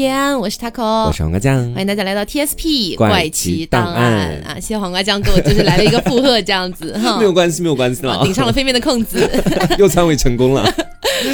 [0.00, 4.54] 叶安，我是 taco，我是黄瓜酱，欢迎大家来到 TSP 怪奇奇档案案啊！
[4.54, 9.28] 谢谢黄瓜酱给我就是来了一个附和，这样子哈没，有关系，没有关系啦，啊顶上了飞面的空子。
[9.76, 10.64] 又篡位成功了。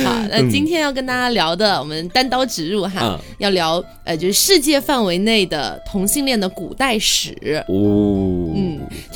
[0.04, 7.32] 好，那今天要跟大家聊的，我们单刀直入哈，嗯要聊呃，就是世界范围内的同性恋的古代史。
[7.68, 8.45] 哦，嗯，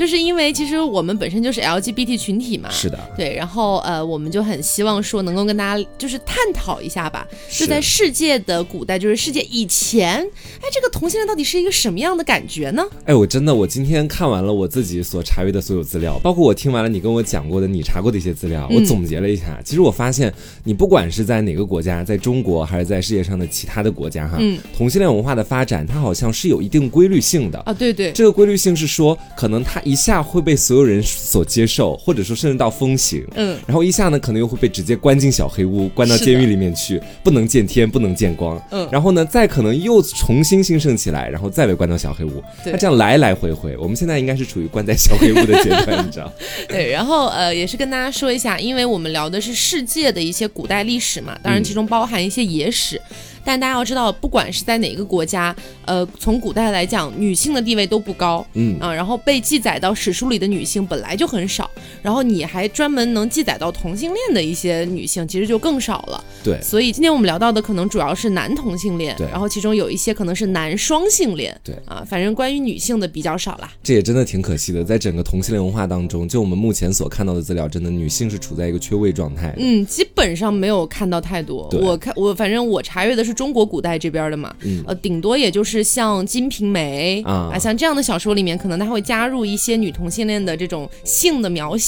[0.01, 10.27] 就是因为其实我们本身就是 LGBT 群体嘛，是的，对，然后呃，我们就很希望说能够跟大家就是探讨一下吧，是就在世界的古代，就是世界以前，
[10.63, 12.83] 哎，这个同性恋到底是一个什么样的感觉呢？
[13.05, 19.61] 哎，我真的，我今天看完了我自己所查阅的所有资料，包括我听完了你跟我讲过的、你查过的一些资料，嗯我总结了一下。
[19.63, 20.33] 其实我发现，
[20.65, 27.59] 你不管是在哪个国家，在中国还是在世界上的其他的国家，哈，嗯同性恋文化的发展，它好像是有一定规律性的。
[27.67, 38.61] 啊，对对，这个规律性是说，可能它一下会被所有人所接受，或者说甚至到风行，嗯，然后一下呢，可能又会被直接关进小黑屋，关到监狱里面去，不能见天，不能见光。
[38.71, 42.43] 嗯然后呢，再可能又重新兴盛起来，然后再被关到小黑屋。
[42.63, 46.33] 对那这样来来回回，我们现在应该是处于关在小黑屋的阶段，你知道？
[46.69, 53.01] 对，然后呃，也是跟大家说一下，因为我们聊的是世界的一些古代历史嘛，当然嗯其中包含一些野史。
[53.45, 58.79] 但大家要知道，不管是在哪个国家，呃，从古代来讲，女性的地位都不高，嗯。
[58.81, 61.71] 啊，然后被记载到史书里的女性本来就很少，
[62.03, 66.25] 然后你还专门能记载到同性恋的一些女性，其实就更少了。
[66.43, 73.73] 对所以今天我们聊到的可能主要是男同性恋，对然后其中有一些可能是男双性恋，对啊，反正关于女性的比较少啦。
[73.83, 79.55] 这也真的挺可惜的，在整个同性恋文化当中，就我们目前所看到的资料，真的女性是处在一个缺位状态。
[79.59, 81.69] 嗯，基本上没有看到太多。
[81.81, 91.80] 我看我反正我查阅的是中国古代这边的嘛，嗯呃，顶多也就是像《金瓶梅》啊像这样的小说里面，可能它会加入一些女同性恋的这种性的描写，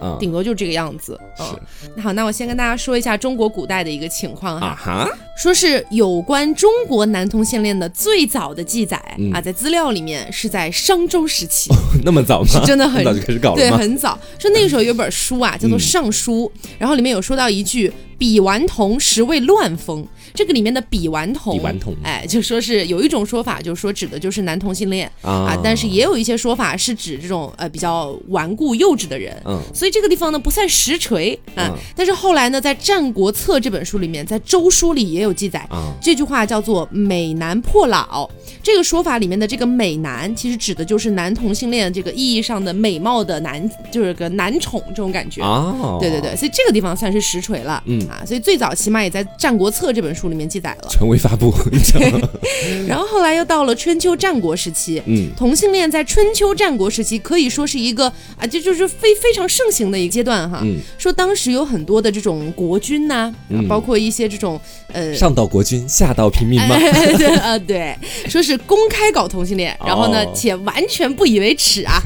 [0.00, 1.18] 啊顶多就这个样子。
[1.38, 1.60] 嗯，
[1.96, 4.68] 那好，那我先跟大家说一下中国古代的一个情况哈。
[4.68, 11.70] 啊哈，说是有关中国男同性恋的最早的记载、嗯啊，在资料里面是在商周时期，
[12.04, 12.46] 那么早吗？
[12.48, 13.78] 是真的很 早就开始搞对，了吗？
[13.78, 14.18] 很早。
[14.38, 21.94] 说那个时候有本书啊，叫做《嗯尚书》，然后里面有说到一句“比顽童实为乱风”，这个里面的“比顽童”，比顽童。
[22.02, 25.10] 哎，就说是有一种说法，就是说指的就是男同性恋。
[25.22, 29.36] 啊，但是也有一些说法是指这种呃比较顽固幼稚的人。
[29.44, 29.60] 嗯。
[29.74, 31.78] 所以这个地方呢不算实锤啊，嗯。
[31.94, 35.92] 但是后来呢，在《战国策》这本书里面，在《周书》里也有记载，啊。
[36.00, 38.28] 这句话叫做“美男破老”。
[38.62, 45.42] 这个说法里面的这个美男，其实指的就是男同性恋这个意义上的美貌的男，就是个男宠这种感觉。
[45.42, 48.00] 啊，对对对，所以这个地方算是实锤了，嗯。
[48.08, 50.88] 啊，所以最早起码也在《战国策》这本书里面记载了。
[50.88, 52.28] 权威发布，你知道吗？
[52.86, 60.60] 然后后来又到了春秋战国时期，嗯同性恋在春秋战国时期可以说是一个啊，这就是非非常盛行的一个阶段哈。
[60.64, 64.60] 嗯，说当时有很多的这种国君呐、啊嗯包括一些这种
[64.92, 66.74] 呃上到国君，下到平民嘛？
[66.74, 67.96] 哎 对呃，对，
[68.28, 72.00] 说是公开搞同性恋，然后呢，哦且完全不以为耻啊！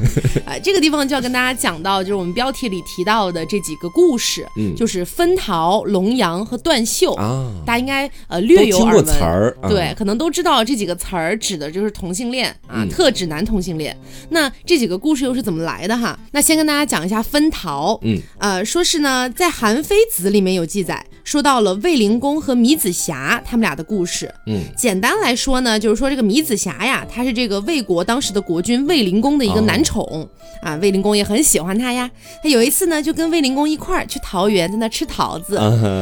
[0.45, 7.13] 啊、这个地方就要跟大家讲到，就是我们标题里提到的这几个故事，嗯就是分桃、龙阳和段秀。
[7.13, 13.95] 啊，大家应该呃略有耳闻，词儿，啊对，，可能都知道这几个词儿指的就是同性恋啊，嗯特指男同性恋。
[14.29, 16.17] 那这几个故事又是怎么来的哈？
[16.31, 24.33] 那先跟大家讲一下分桃，嗯，呃，说是呢，在《韩非子》里面有记载，说到了卫灵公和米子瑕他们俩的故事。
[24.47, 30.27] 嗯，简单来说呢，就是说这个米子瑕呀，他是这个魏国当时的国君卫灵公的一个男宠、
[30.61, 32.09] 啊，卫灵公也很喜欢他呀。
[32.41, 35.57] 他有一次呢，就跟卫灵公一块儿去桃园，在那吃桃子。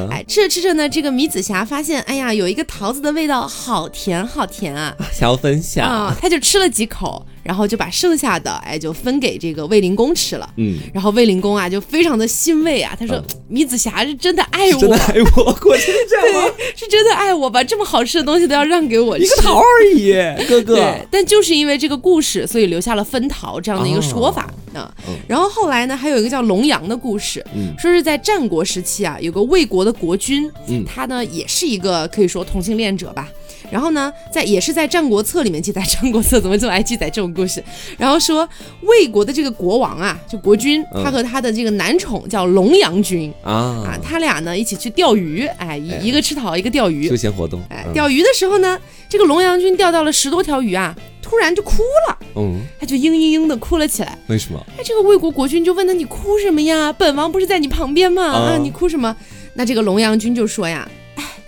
[0.10, 4.96] 哎，吃着吃着呢，这个米子霞发现，哎呀，有一个桃子的味道好甜好甜啊！
[5.12, 10.50] 想要分享，啊，他就吃了几口，然后就把剩下的哎就分给这个卫灵公吃了。
[10.58, 16.54] 嗯，然后卫灵公啊就非常的欣慰啊，他说、米子霞是真的爱我，真的爱我，果真的这样 吗？
[16.76, 17.64] 是真的爱我吧？
[17.64, 20.14] 这么好吃的东西都要让给我吃，一个桃而已，
[20.48, 24.50] 哥哥对，，但就是因为这个故事，所以留下了分桃这样的一个说法、啊。
[24.76, 33.30] 嗯然后后来呢，还有一个叫龙阳的故事，嗯说是在战国时期啊，有个魏国的国君，嗯他呢也是一个可以说同性恋者吧。
[33.72, 37.64] 然后呢，在也是在《战国策》里面记载，《战国策》怎么这么爱记载这种故事？
[37.98, 38.48] 然后说
[38.82, 43.52] 魏国的这个国王啊，就国君，嗯他和他的这个男宠叫龙阳君啊
[43.86, 47.16] 啊，，他俩呢一起去钓鱼，哎，一哎一个吃桃，一个钓鱼休。
[47.16, 54.18] 闲活动，哎，嗯钓鱼的时候呢，这个龙阳君钓到了十多条鱼啊，突然就哭了，嗯，他就嘤嘤嘤的哭了起来。
[54.28, 54.60] 为什么？
[54.78, 56.92] 哎，这个魏国国君就问他：“你哭什么呀？
[56.94, 58.24] 本王不是在你旁边吗？
[58.24, 59.16] 啊，啊你哭什么？”
[59.56, 60.92] 那这个龙阳君就说呀：“哎，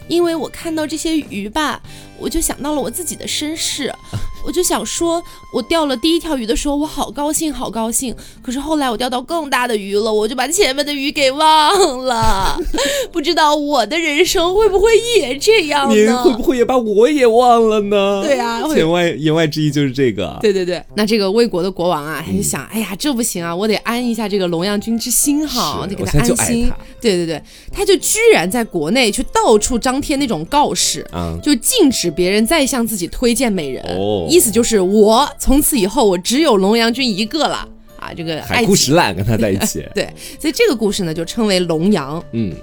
[0.08, 1.82] 因为我看到这些鱼吧，
[2.20, 3.94] 我就想到了我自己的身世，
[4.46, 5.22] 我就想说，
[5.54, 8.16] 我钓了第一条鱼的时候，我好高兴，好高兴。
[8.42, 12.58] 可是后来我钓到更大的鱼了，我就把前面的鱼给忘了。
[13.12, 16.24] 不知道我的人生会不会也这样您呢？
[16.24, 18.24] 会不会也把我也忘了呢？
[18.24, 20.38] 对啊言外言外之意就是这个。
[20.42, 26.72] 对对对，那这个魏国的国王啊，他就想，哎呀，这不行啊，我得安一下这个龙阳君之心哈，是得给他安心。
[27.02, 27.42] 对对对，
[27.72, 31.06] 他就居然在国内去到处张贴那种告示。
[31.12, 37.68] 啊，就禁止别人再向自己推荐美人，哦意思就是我从此以后我只有龙阳君一个了
[38.00, 38.12] 啊！
[38.16, 38.42] 这个。
[38.42, 40.08] 海枯石烂跟他在一起 对，
[40.40, 42.24] 所以这个故事呢就称为龙阳。
[42.34, 42.54] 嗯，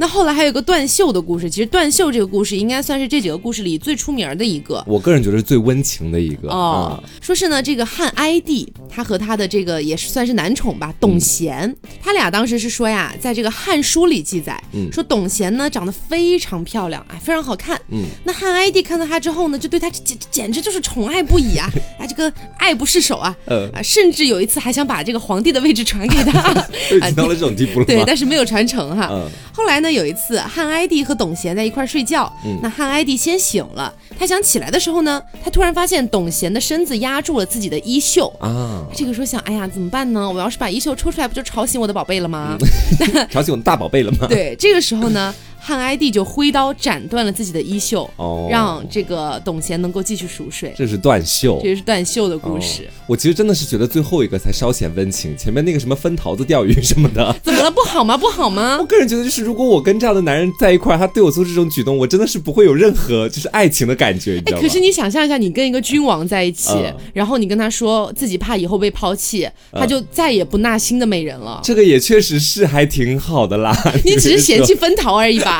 [0.00, 4.82] 那后来还有个断袖的故事，其实断袖这个故事应该算是这几个故事里最出名的一个。
[4.86, 14.90] 我个人觉得是最温情的一个哦啊，，说是呢，这个汉哀帝他和他的这个也是算是男宠吧，董贤，他俩当时是说呀，在这个《汉书》里记载，嗯。
[14.90, 17.78] 说董贤呢长得非常漂亮，哎，非常好看。
[17.90, 26.54] 嗯，那汉哀帝看到她之后呢，就对她简简直就是宠爱不已啊，啊， 这个爱不释手啊，呃，啊，甚至有一次还想把这个皇帝的位置传给他，
[26.88, 29.10] 都已经到了这种地步了 对，但是没有传承哈。
[29.12, 38.26] 嗯，后来呢，有一次汉哀帝和董贤在一块儿睡觉，嗯那汉哀帝先醒了，他想起来的时候呢，他突然发现董贤的身子压住了自己的衣袖。
[38.40, 40.30] 啊，这个时候想，哎呀，怎么办呢？
[40.30, 42.56] 我要是把衣袖抽出来，不就吵醒我的宝贝了吗？
[43.30, 44.26] 吵醒我的大宝贝了吗？
[44.28, 45.34] 对，这个时候呢，
[45.70, 50.74] 汉哀帝就挥刀斩断了自己的衣袖，哦，让这个董贤能够继续熟睡。
[50.76, 51.60] 这是断袖。
[51.62, 57.70] 这是断袖的故事，哦我其实真的是觉得最后一个才稍显温情，前面那个什么分桃子钓鱼什么的，怎么了？
[57.70, 58.16] 不好吗？
[58.16, 58.84] 不好吗我？
[58.84, 64.62] 个人觉得就是如果我跟这样的男人在一块儿，他对我做这种举动，我真的是不会有任何就是爱情的感觉，你知哎，道吗？
[64.62, 71.60] 可是你想象一下，你跟一个君王在一起，嗯然后你跟他说自己怕以后被抛弃，他就再也不纳新的美人了。
[71.62, 73.76] 这个也确实是还挺好的啦。
[74.04, 75.59] 你只是嫌弃分桃而已吧？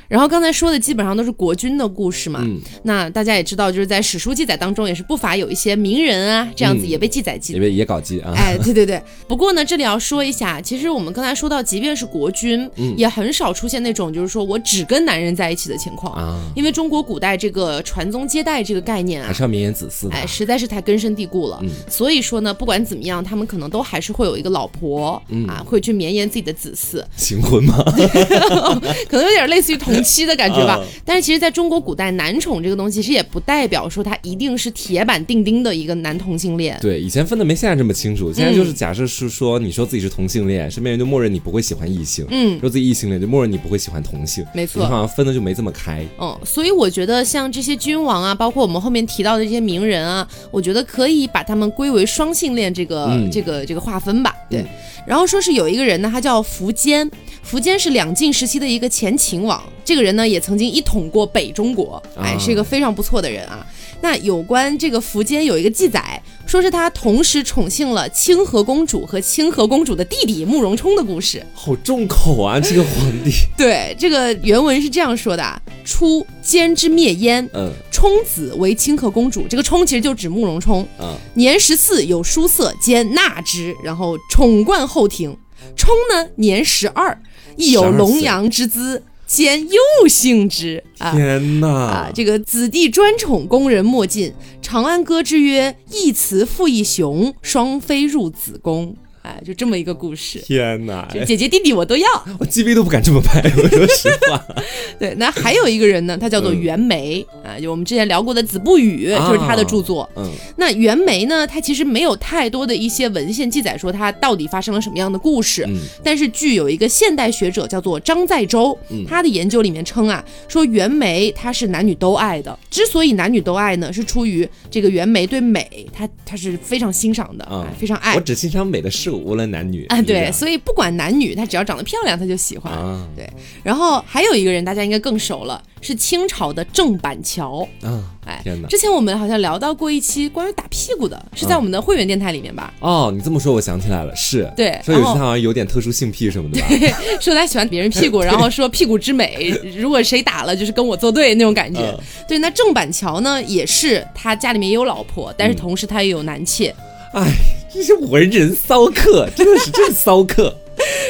[0.11, 9.01] 然后刚才说的基本上都是国君的故事嘛，嗯那大家也知道，就是在史书记载当中也是不乏有一些名人啊，这样子嗯也被记载记也被也搞基啊，哎，对对对。
[9.25, 19.33] 不过呢，这里要说一下，其实我们刚才说到，即便是国君，嗯也很少出现那种就是说我只跟男人在一起的情况，啊，因为中国古代这个传宗接代这个概念啊还。
[19.33, 20.15] 是要绵延子嗣的。
[20.15, 21.57] 哎，实在是太根深蒂固了。
[21.63, 27.75] 嗯所以说呢，不管怎么样，他们可能都还是会有一个老婆、嗯啊，会去绵延自己的子嗣，行婚吗？
[29.07, 30.77] 可能有点类似于同妻的感觉吧。
[30.81, 36.77] 嗯但是其实，在中国古代，男宠这个东西，其实也不代表说他一定是铁板钉钉的一个男同性恋。
[36.81, 44.45] 对，以前分的没现在这么清楚，现在就是假设是说你说自己是同性恋，身边人就默认你不会喜欢异性；嗯，说自己异性恋就默认你不会喜欢同性。
[44.53, 46.05] 没错你好像分的就没这么开。
[46.19, 54.33] 嗯，所以我觉得像这些君王啊，包括我们后面提到的这些名人啊，我觉得可以把他们归为双性恋这个、嗯这个这个划分吧。
[54.49, 54.67] 对，嗯
[55.07, 57.09] 然后说是有一个人呢，他叫苻坚，
[57.49, 59.61] 苻坚是两晋时期的一个前秦王，
[59.91, 63.67] 这个人呢也曾经一统过北中国，哎，啊是一个非常不错的人啊。
[63.99, 71.45] 那有关这个苻坚有一个记载，说是他同时宠幸了清河公主和清河公主的弟弟慕容冲的故事。
[71.53, 72.93] 好重口啊，这个皇
[73.25, 73.31] 帝。
[73.57, 80.87] 对，这个原文是这样说的啊：初，坚之灭燕，嗯冲子为清河公主，这个冲其实就指慕容冲。
[81.01, 85.35] 嗯，年十四有书色，兼纳之，然后宠冠后庭。
[85.75, 87.21] 冲呢年十二，
[87.55, 91.13] 亦有龙阳之姿，兼又幸之啊。
[91.13, 91.67] 天哪！
[91.67, 100.39] 啊，这个子弟专宠宫人莫近，长安歌之曰：“一雌复一雄，双飞入子宫。”哎，就这么一个故事。
[100.39, 101.07] 天哪！
[101.13, 102.07] 就姐姐弟弟我都要。
[102.39, 104.43] 我鸡皮都不敢这么拍，我说实话。
[104.97, 110.09] 对，那还有一个人呢，他叫做嗯袁枚、啊，就我们之前聊过的《子不语》，就是他的著作。
[110.15, 122.57] 嗯那袁枚呢，他其实没有太多的一些文献记载说他到底发生了什么样的故事，嗯但是据有一个现代学者叫做张载洲，嗯他的研究里面称啊，说袁枚他是男女都爱的。
[122.69, 128.21] 之所以男女都爱呢，是出于这个袁枚对美，他他是非常欣赏的，嗯哎非常爱我。
[128.21, 129.85] 只欣赏美的事物，无论男女。
[129.89, 132.71] 啊，对，所以不管男女，他只要长得漂亮，他就喜欢。
[132.73, 133.29] 啊对，
[133.61, 137.67] 然后还有一个人，大家应该更熟了，是清朝的郑板桥。
[137.83, 138.03] 啊！
[138.25, 138.67] 哎，天哪！
[138.67, 142.71] 之前我们好像聊到过一期关于打屁股的，是在我们的会员电台里面吧？
[142.79, 144.51] 哦，你这么说，我想起来了，是。
[144.55, 146.67] 对说有一次他好像有点特殊性癖什么的吧？
[147.19, 151.79] 说他喜欢别人屁股，然后说屁股之美， 如果谁打了就是跟我作对那种感觉。
[151.81, 156.73] 嗯对，那郑板桥呢，也是他家里面也有老婆，但是嗯同时他也有男妾。
[157.13, 157.27] 哎，
[157.73, 160.55] 这是文人骚客， 真的是真骚客。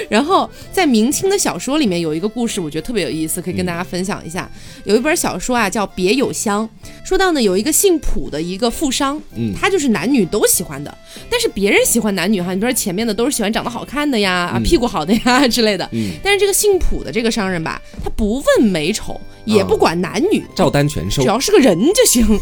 [0.10, 4.50] 然后在明清的小说里面有一个故事，我觉得特别有意思，可以跟大家分享一下。
[4.84, 6.68] 有一本小说啊，叫《别有香》，
[7.08, 9.53] 说到呢有一个姓卜的一个富商，嗯。
[9.56, 10.94] 他就是男女都喜欢的，
[11.30, 14.63] 但是别人喜欢男女哈，你比如说前面的都是喜欢长得好看的呀、啊嗯。
[14.63, 21.28] 屁股好的呀之类的，嗯，但是这个姓卜的这个商人吧，他不问美丑，也不管男女，照单全收只。
[21.28, 22.28] 要是个人就行。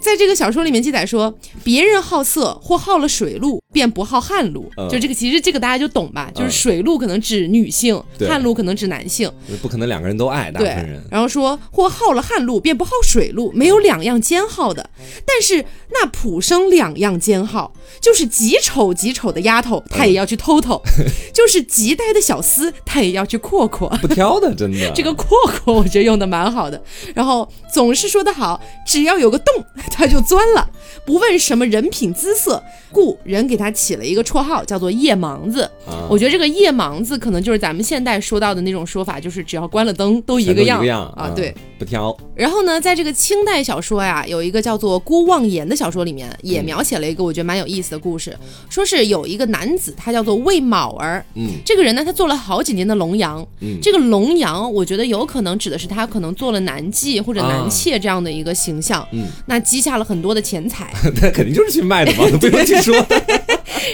[0.00, 4.70] 在这个小说里面记载说，别人好色或好了水路，便不好旱路。
[4.76, 6.30] 嗯就这个，其实这个大家就懂吧？
[6.32, 9.28] 就是嗯水路可能指女性，对汉路可能指男性。
[9.60, 14.88] 不可能两个人都爱，大部对分人，然后说或好了旱路，便不好水路，没有两样兼好的。
[15.26, 20.80] 但是那普生两样兼好，就是极丑极丑的丫头，她也要去偷偷；
[21.34, 23.88] 就是极呆的小厮，她也要去阔阔。
[24.00, 24.90] 不挑的，真的。
[24.94, 26.80] 这个阔阔我觉得用的蛮好的，
[27.14, 30.68] 然后总是说得好，只要有个洞 他就钻了，
[31.04, 35.62] 不问什么人品姿色，故人给他起了一个绰号叫做夜盲子。
[35.86, 36.06] 啊。
[36.08, 40.80] 我觉得这个夜盲子可能就是咱们现代说到的那种说法，就是只要关了灯都一个样。
[41.16, 42.16] 啊，对。，不挑。
[42.34, 48.36] 然后呢，在这个清代小说呀，有一个叫做《孤望言》的小说里面，也描写了一个我觉得蛮有意思的故事，
[48.68, 60.92] 说是有一个男子，他叫做魏卯儿，嗯这个人呢，他做了好几年的龙阳，嗯这个龙阳，我觉得有可能指的是他可能做了男妓或者男妾这样的一个形象，嗯，那积下了很多的钱财，
[61.22, 62.94] 那肯定就是去卖的嘛，不用去说。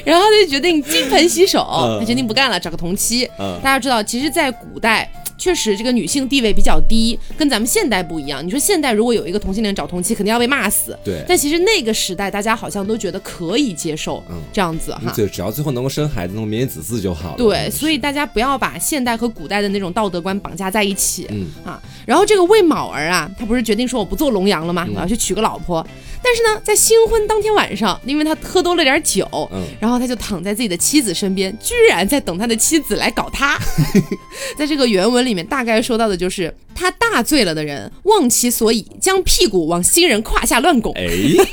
[0.05, 3.29] 然后他就决定金盆洗手，嗯他决定不干了，找个同妻。
[3.39, 5.11] 嗯大家知道，其实，在古代。
[5.37, 8.45] 确实，这个女性地位比较低，跟咱们现代不一样。
[8.45, 10.97] 你说现代如果有一个同性恋找同妻，肯定要被骂死。
[11.05, 15.13] 对，但其实那个时代，大家好像都觉得可以接受嗯这样子哈。
[15.13, 17.37] 就只要最后能够生孩子，能够绵延子嗣就好了。
[17.37, 21.27] 对，所以大家不要把现代和古代的那种道德观绑架在一起。
[21.31, 24.85] 嗯啊，然后这个魏卯儿啊，他不是决定说我不做龙阳了吗？
[24.89, 25.85] 嗯我要去娶个老婆。
[26.25, 33.59] 但是呢，在新婚当天晚上，因为他喝多了点酒，嗯然后他就躺在自己的妻子身边，居然在等他的妻子来搞他。
[34.57, 40.93] 在这个原文里面，大概说到的就是他大醉了的人，忘其所以，将屁股往新人胯下乱拱。
[40.95, 41.05] 哎，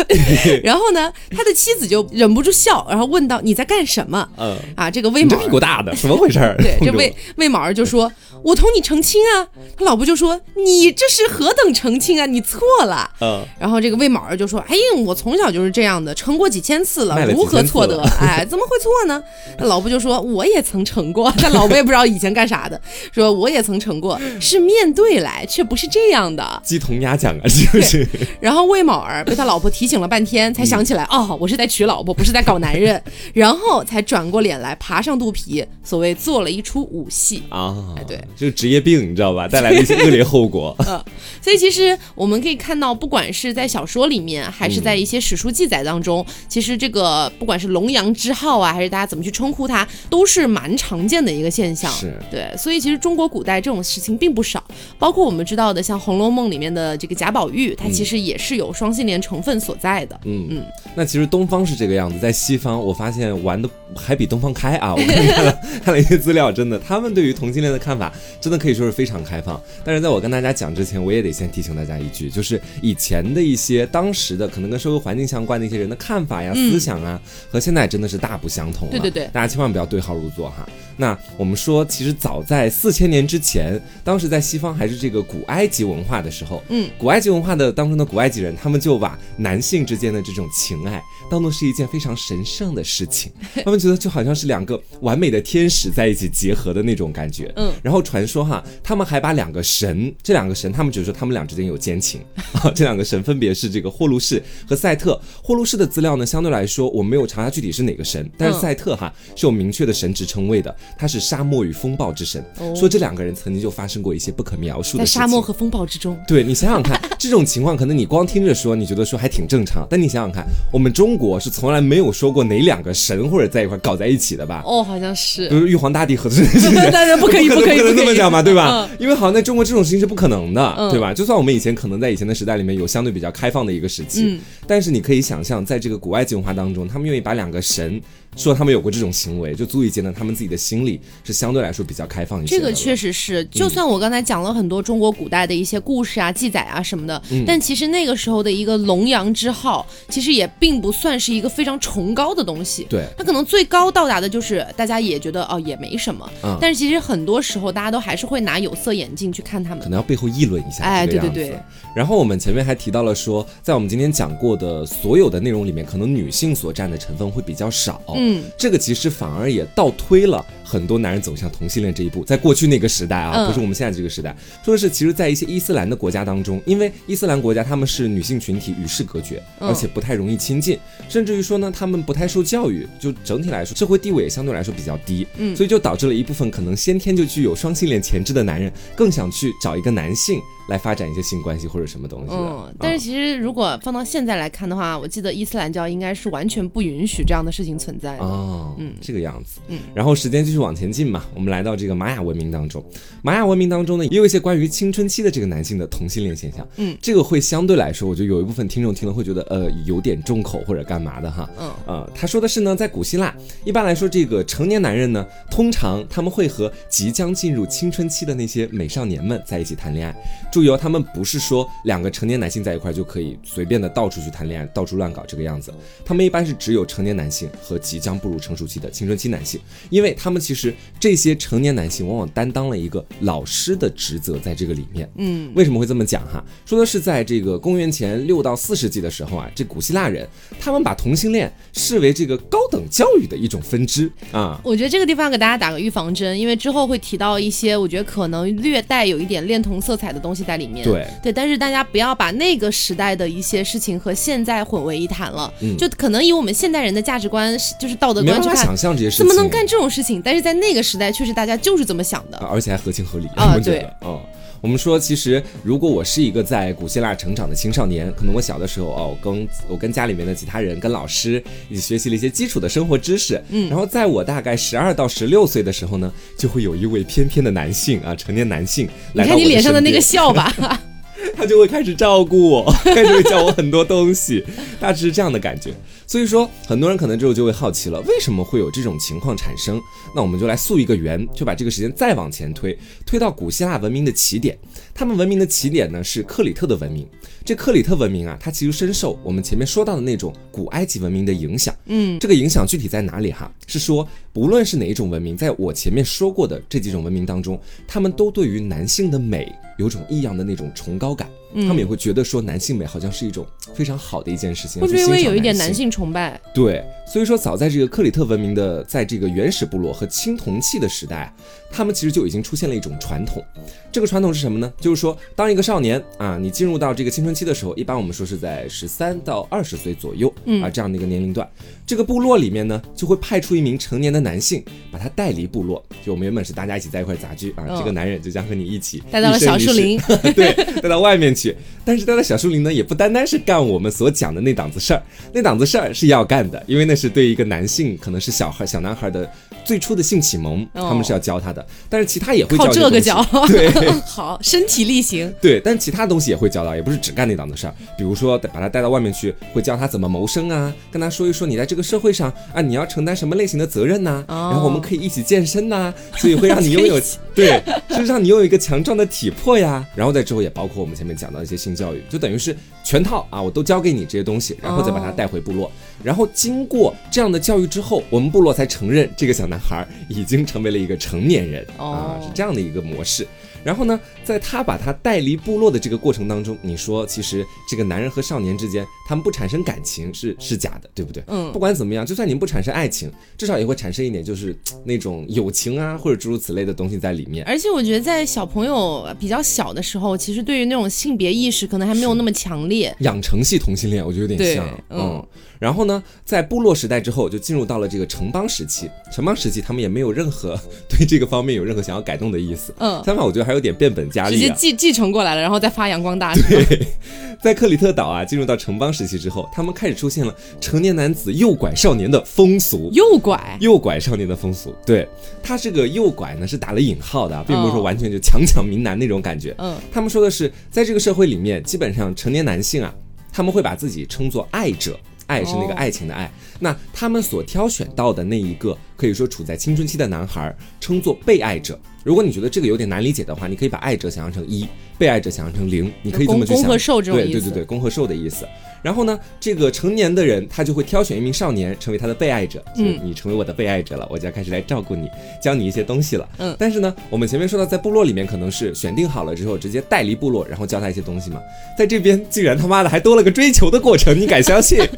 [0.64, 6.56] 然后呢，他的妻子就忍不住笑，然后问道：“你在干什么嗯，？”啊，这个魏某屁股大的， 怎么回事儿？
[6.58, 8.12] 对，这魏魏某儿就说
[8.44, 9.48] ：“我同你成亲啊。”
[9.78, 12.26] 他老婆就说：“你这是何等成亲啊？
[12.26, 14.76] 你错了。”嗯，然后这个魏某儿就说：“哎，
[15.06, 18.02] 我从小就是这样的，成过几千次了，如何错得？
[18.20, 19.22] 哎，怎么会错呢？”
[19.58, 22.80] 他老婆就说：“我也曾成过。”他老婆也不知道以前干啥的，
[23.12, 26.62] 说我也曾成过，是面对来，却不是这样的。
[26.64, 28.08] 鸡同鸭讲啊，是不是？
[28.40, 33.02] 然后魏某儿被他老婆提醒了半天，才想起来，哦，我是在娶老婆，不是在搞男人，
[33.34, 37.44] 然后才转过脸来，爬上肚皮，所谓做了一出武戏。
[37.50, 39.48] 啊，哎对，就是职业病，你知道吧？
[39.48, 40.76] 带来的一些恶劣后果。
[40.88, 41.02] 嗯
[41.42, 51.92] 所以其实我们可以看到，不管是在小说里面，还是在一些史书记载当中，其实这个不管是龙阳之好啊，还是大家怎么去称呼它，都是蛮常见的一个现象。
[51.94, 54.64] 是对，所以其实中国古代这种事情并不少，
[55.00, 60.20] 包括我们知道的像《红楼梦》里面的这个贾宝玉，他其实也是有双性恋成分所在的。
[60.26, 60.66] 嗯嗯
[60.96, 64.94] 那其实东方是这个样子，在西方我发现玩的还比东方开啊！
[64.94, 69.62] 我看看了看了一些资料，真的，他们对于同性恋的看法真的可以说是非常开放。
[69.84, 77.20] 但是在我跟大家讲之前，我也得先提醒大家一句，就是以前的一些当时的可能跟社会环境相关的一些人的看法呀、嗯思想啊，
[77.50, 78.92] 和现在真的是大不相同了。
[78.92, 80.68] 对对对大家千万不要对号入座哈。
[80.98, 93.32] 那我们说，其实早在四千年之前，当时在西方还是这个古埃及文化的时候，嗯，古埃及文化的当中的古埃及人，他们就把男性之间的这种情爱当做是一件非常神圣的事情，
[93.66, 97.52] 他们觉得就好像是两个完美的天使在一起结合的那种感觉。
[97.56, 102.22] 嗯，然后传说哈，他们还把两个神，这两个神，他们只是说他们俩之间有奸情
[102.54, 105.20] 啊， 这两个神分别是这个霍路士和赛特。
[105.44, 112.42] 霍路士的资料呢，相对来说我没有查他具体是哪个神，但是嗯赛特哈是有明确的神职称谓的，他是沙漠与风暴之神。
[112.60, 115.22] 哦说这两个人曾经就发生过一些不可描述的事情。
[115.22, 124.62] 沙漠和风暴之中，对你想想看，这种情况可能你光听着说，你觉得说还挺正常，但你想想看，我们中国是从来没有说过哪两个神或者在一块搞在一起的吧？
[124.66, 125.56] 哦，好像是比。
[125.56, 128.88] 如玉皇大帝和这些当然不可以，不可以，不能这么讲嘛，对吧？
[128.90, 131.14] 嗯因为好像在中国这种事情是不可能的，嗯对吧？
[131.14, 134.40] 就算我们以前可能在以前的时代里面有相对比较开放的一个时期，嗯。
[134.68, 138.02] 但是你可以想象，在这个古埃及文化当中，他们愿意把两个神
[138.38, 142.56] 说他们有过这种行为，就足以见得他们自己的心理是相对来说比较开放一些。
[142.56, 152.88] 这个确实是，就算我刚才讲了很多中国古代的一些故事啊、记载啊什么的，嗯但其实那个时候的一个龙阳之好，其实也并不算是一个非常崇高的东西。
[152.90, 159.90] 对，它可能最高到达的就是大家也觉得哦也没什么，嗯但是其实很多时候大家都还是会拿有色眼镜去看他们可。
[159.90, 160.84] 能要背后议论一下。
[160.84, 161.60] 哎对对对
[161.94, 168.02] 然后我们前面还提到了说，在我们今天讲过的所有的内容里面，可能女性所占的成分会比较少。
[168.16, 168.21] 嗯，
[168.58, 172.24] 这个其实反而也倒推了很多男人走向同性恋这一步。
[172.24, 192.38] 在过去那个时代啊，嗯不是我们现在这个时代，说的是其实，在一些伊斯兰的国家当中，因为伊斯兰国家他们是女性群体与世隔绝，嗯而且不太容易亲近，甚至于说呢，他们不太受教育，就整体来说社会地位也相对来说比较低，嗯所以就导致了一部分可能先天就具有双性恋潜质的男人，更想去找一个男性来发展一些性关系或者什么东西的。
[192.38, 198.24] 嗯，但是其实如果放到现在来看的话，我记得伊斯兰教应该是完全不允许这样的事情存在的。
[198.24, 202.84] 哦，嗯，这个样子，嗯，然后时间继续往前进嘛，我们来到这个玛雅文明当中，
[203.22, 220.16] 玛雅文明当中呢，也有一些关于青春期的这个男性的同性恋现象，嗯，这个会相对来说，我觉得有一部分听众听了会觉得呃有点重口或者干嘛的哈，嗯，呃，他说的是呢，在古希腊，一般来说这个成年男人呢，通常他们会和即将进入青春期的那些美少年们在一起谈恋爱，
[220.52, 225.74] 注意哦，他们不是说两个成年男性在一块就可以随便的到处去谈恋爱，到处乱搞这个样子，
[226.06, 230.51] 他们一般是只有成年男性和即将步入成熟期的青春期男性，因为他们其实
[231.00, 235.10] 这些成年男性往往担当了一个老师的职责在这个里面。
[235.18, 236.44] 嗯，为什么会这么讲哈？
[236.66, 240.28] 说的是在这个公元前六到四世纪的时候啊，这古希腊人
[240.60, 244.60] 他们把同性恋视为这个高等教育的一种分支啊。
[244.64, 250.84] 我觉得这个地方给大家打个预防针，因为之后会提到一些我觉得可能略带有一点恋童色彩的东西在里面。
[250.84, 255.52] 对对，但是大家不要把那个时代的一些事情和现在混为一谈了。
[255.62, 260.22] 嗯就可能以我们现代人的价值观，就是道德观去看想，象这些事情，怎么能干这种事情？
[260.22, 262.38] 但是在那个时代，确实大家就是这么想的。
[262.38, 264.20] 啊而且还合情合理啊我觉得对，嗯。
[264.62, 280.54] 我们说，其实如果我是一个在古希腊成长的青少年，可能我小的时候哦，我跟我跟家里面的其他人、跟老师一起学习了一些基础的生活知识，嗯然后在我大概十二到十六岁的时候呢，就会有一位翩翩的男性啊，成年男性你看你脸上的那个笑吧，
[281.36, 284.46] 他就会开始照顾我，开始会教我很多东西，
[284.80, 285.74] 大致是这样的感觉。
[286.12, 289.82] 所以说，很多人可能之后就会好奇了，为什么会有这种情况产生？
[290.14, 294.60] 那我们就来溯一个源，就把这个时间再往前推，推到古希腊文明的起点。
[294.94, 297.08] 他们文明的起点呢是克里特的文明。
[297.46, 301.74] 这克里特文明啊，它其实深受我们前面说到的那种古埃及文明的影响。
[301.86, 303.50] 嗯，这个影响具体在哪里哈？
[303.66, 311.30] 是说不论是哪一种文明，在我前面说过的这几种文明当中，他们都对于男性的美有种异样的那种崇高感。
[311.54, 316.40] 嗯他们也会觉得说男性美好像是一种非常好的一件事情，会不会因为有一点男男性性崇拜？
[316.54, 321.34] 对，所以说早在这个克里特文明的在这个原始部落和青铜器的时代啊，
[321.72, 323.44] 他们其实就已经出现了一种传统。
[323.92, 324.72] 这个传统是什么呢？
[324.80, 331.50] 就是说，当一个少年啊，你进入到这个青春期的时候，一般我们说是在十三到二十岁左右嗯啊这样的一个年龄段，
[331.92, 335.84] 这个部落里面呢，就会派出一名成年的男性，把他带离部落。
[336.06, 340.00] 就我们原本是大家一起在一块杂居啊，嗯这个男人就将和你一起带到了小树林，
[340.34, 341.54] 对，带到外面去。
[341.84, 349.30] 但是带到小树林呢，也不单单是干我们所讲的那档子事儿，那档子事儿是要干的，因为那是对一个男性，可能是小孩、小男孩的
[349.72, 351.66] 最初的性启蒙，哦他们是要教他的。
[351.88, 353.72] 但是其他也会靠教这个教对。
[354.06, 355.34] 好，身体力行。
[355.42, 357.74] 对，但其他东西也会教到，也不是只干那档子事儿。
[357.98, 367.00] 比如说，把他带到外面去，会教他怎么谋生啊，跟他说一说你在这个社会上啊，你要承担什么类型的责任呐、哦然后我们可以一起健身呐、 所以会让你拥有
[367.34, 369.88] 对，就是让你拥有一个强壮的体魄呀。
[369.96, 372.54] 然后在之后也包括我们前面讲到一些性教育，就等于是
[372.84, 375.72] 全套啊，我都教给你这些东西，然后再把他哦带回部落。
[376.04, 383.28] 然后经过这样的教育之后，我们部落才承认这个小男孩已经成为了一个成年人、啊哦，是这样的一个模式。
[383.64, 384.00] 然后呢，
[384.32, 391.24] 在他把他带离部落的这个过程当中，你说其实这个男人和少年之间，他们不产生感情是是假的，对不对？
[391.28, 397.46] 嗯不管怎么样，就算你们不产生爱情，至少也会产生一点就是那种友情啊，或者诸如此类的东西在里面。
[397.46, 402.96] 而且我觉得在小朋友比较小的时候，其实对于那种性别意识可能还没有那么强烈。
[403.00, 405.26] 养成系同性恋，我觉得有点对像，嗯
[405.60, 408.90] 然后呢，在部落时代之后，就进入到了这个城邦时期。
[409.14, 412.74] 城邦时期，他们也没有任何 对这个方面有任何想要改动的意思。
[412.80, 416.34] 嗯，相反，我觉得还有点变本加直接继继承过来了，然后再发扬光大。
[416.36, 416.88] 对
[417.42, 422.92] 在克里特岛啊，进入到城邦时期之后，他们开始出现了成年男子诱拐少年的风俗。
[422.94, 425.08] 诱拐，诱拐少年的风俗，对
[425.42, 429.56] 他这个诱拐呢是打了引号的啊，并不是说哦完全就强抢民男那种感觉。
[429.58, 432.94] 嗯，他们说的是，在这个社会里面，基本上成年男性啊，
[433.34, 436.32] 他们会把自己称作爱者，爱是那个哦爱情的爱。
[436.60, 441.80] 那他们所挑选到的那一个可以说处在青春期的男孩，称作被爱者。
[442.04, 444.68] 如果你觉得这个有点难理解的话，你可以把爱者想象成一，
[445.00, 446.58] 被爱者想象成零，你可以这么去想。
[446.58, 447.32] 公和受这种意思。
[447.32, 448.46] 对对对对，公和受的意思。
[448.84, 455.08] 然后呢，这个成年的人他就会挑选一名少年成为他的被爱者，就是嗯你成为我的被爱者了，我就要开始来照顾你，
[455.42, 456.30] 教你一些东西了。
[456.38, 461.40] 嗯但是呢，我们前面说到，在部落里面可能是选定好了之后，直接带离部落，然后教他一些东西嘛。
[461.76, 464.80] 在这边竟然他妈的还多了个追求的过程，你敢相信？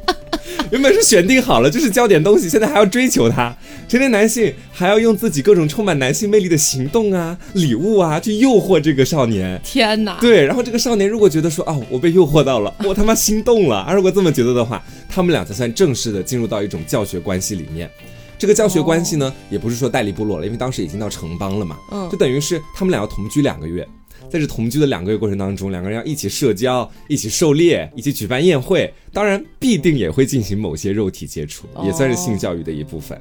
[0.72, 3.56] 原本是选定好了，就是教点东西，现在还要追求他。
[3.94, 9.62] 成年男性还要用自己各种充满男性魅力的行动啊、礼物啊，去诱惑这个少年。
[9.64, 10.18] 天哪！
[10.20, 17.88] 对，然后这个少年如果觉得说哦，我被诱惑到了， 我他妈心动了，啊，如果这么觉得的话，他们俩才算正式的进入到一种教学关系里面。
[18.40, 23.88] 这个教学关系呢，也不是说代理部落了，因为当时已经到城邦了嘛，嗯就等于是他们俩要同居两个月。
[24.28, 33.16] 在这同居的两个月过程当中，两个人要一起社交、一起狩猎、一起举办宴会，当然必定也会进行某些肉体接触，也算是性教育的一部分。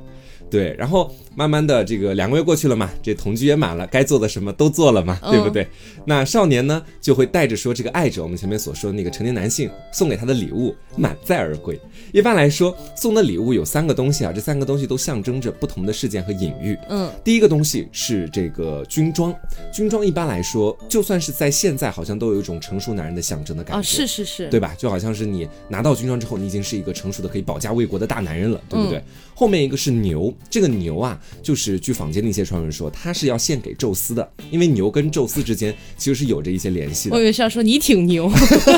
[0.52, 5.66] 对，然后慢慢的这个两个月过去了嘛，这同居也满了，该做的什么都做了嘛，对不对？
[6.04, 11.80] 那少年呢就会带着说这个爱着我们前面所说的那个成年男性送给他的礼物满载而归。
[12.12, 16.76] 一般来说，送的礼物有三个东西啊，这三个东西都象征着不同的事件和隐喻。
[16.90, 19.34] 嗯，第一个东西是这个军装，
[19.72, 23.80] 军装一般来说，就算是在现在，好像都有一种成熟男人的象征的感觉。
[23.80, 24.74] 哦，是是是，对吧？
[24.76, 29.02] 就好像是你拿到军装之后，你已经是一个成熟的可以保家卫国的大男人了，对不对？
[29.34, 37.16] 后面一个是牛，这个牛啊，就是据坊间的一些传闻说，它是要献给宙斯的，因为牛跟宙斯之间其实是有着一些联系的。
[37.16, 38.30] 我以为是要说你挺牛，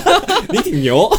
[0.51, 1.11] 你挺牛。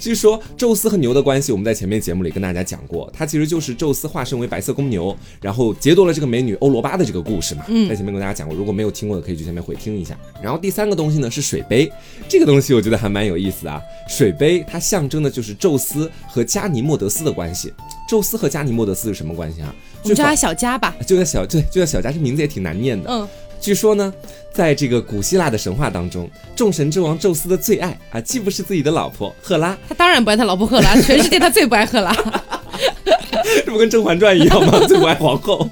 [0.00, 7.64] 据说宙斯和牛的关系，我们在前面节目里跟大家讲过，它其实就是宙斯化身为白色公牛，然后劫夺了这个美女欧罗巴的这个故事嘛。
[7.68, 10.18] 嗯，在前面跟大家讲过，如果没有听过的，可以去前面回听一下。
[10.42, 11.90] 然后第三个东西呢是水杯，
[12.28, 13.80] 这个东西我觉得还蛮有意思啊。
[14.06, 17.72] 水杯它象征的就是宙斯和加尼莫德斯的关系。
[18.06, 19.74] 宙斯和加尼莫德斯是什么关系啊？
[20.02, 23.10] 我们叫他小加吧， 就叫小，对，就叫小加，这名字也挺难念的。
[23.10, 23.26] 嗯。
[23.60, 24.12] 据说呢，
[24.52, 32.12] 在这个古希腊的神话当中，众神之王宙斯的最爱啊，既不是自己的老婆赫拉，他当然不爱他老婆赫拉， 全世界他最不爱赫拉，
[33.64, 34.78] 这不跟《甄嬛传》一样吗？
[34.86, 35.66] 最不爱皇后，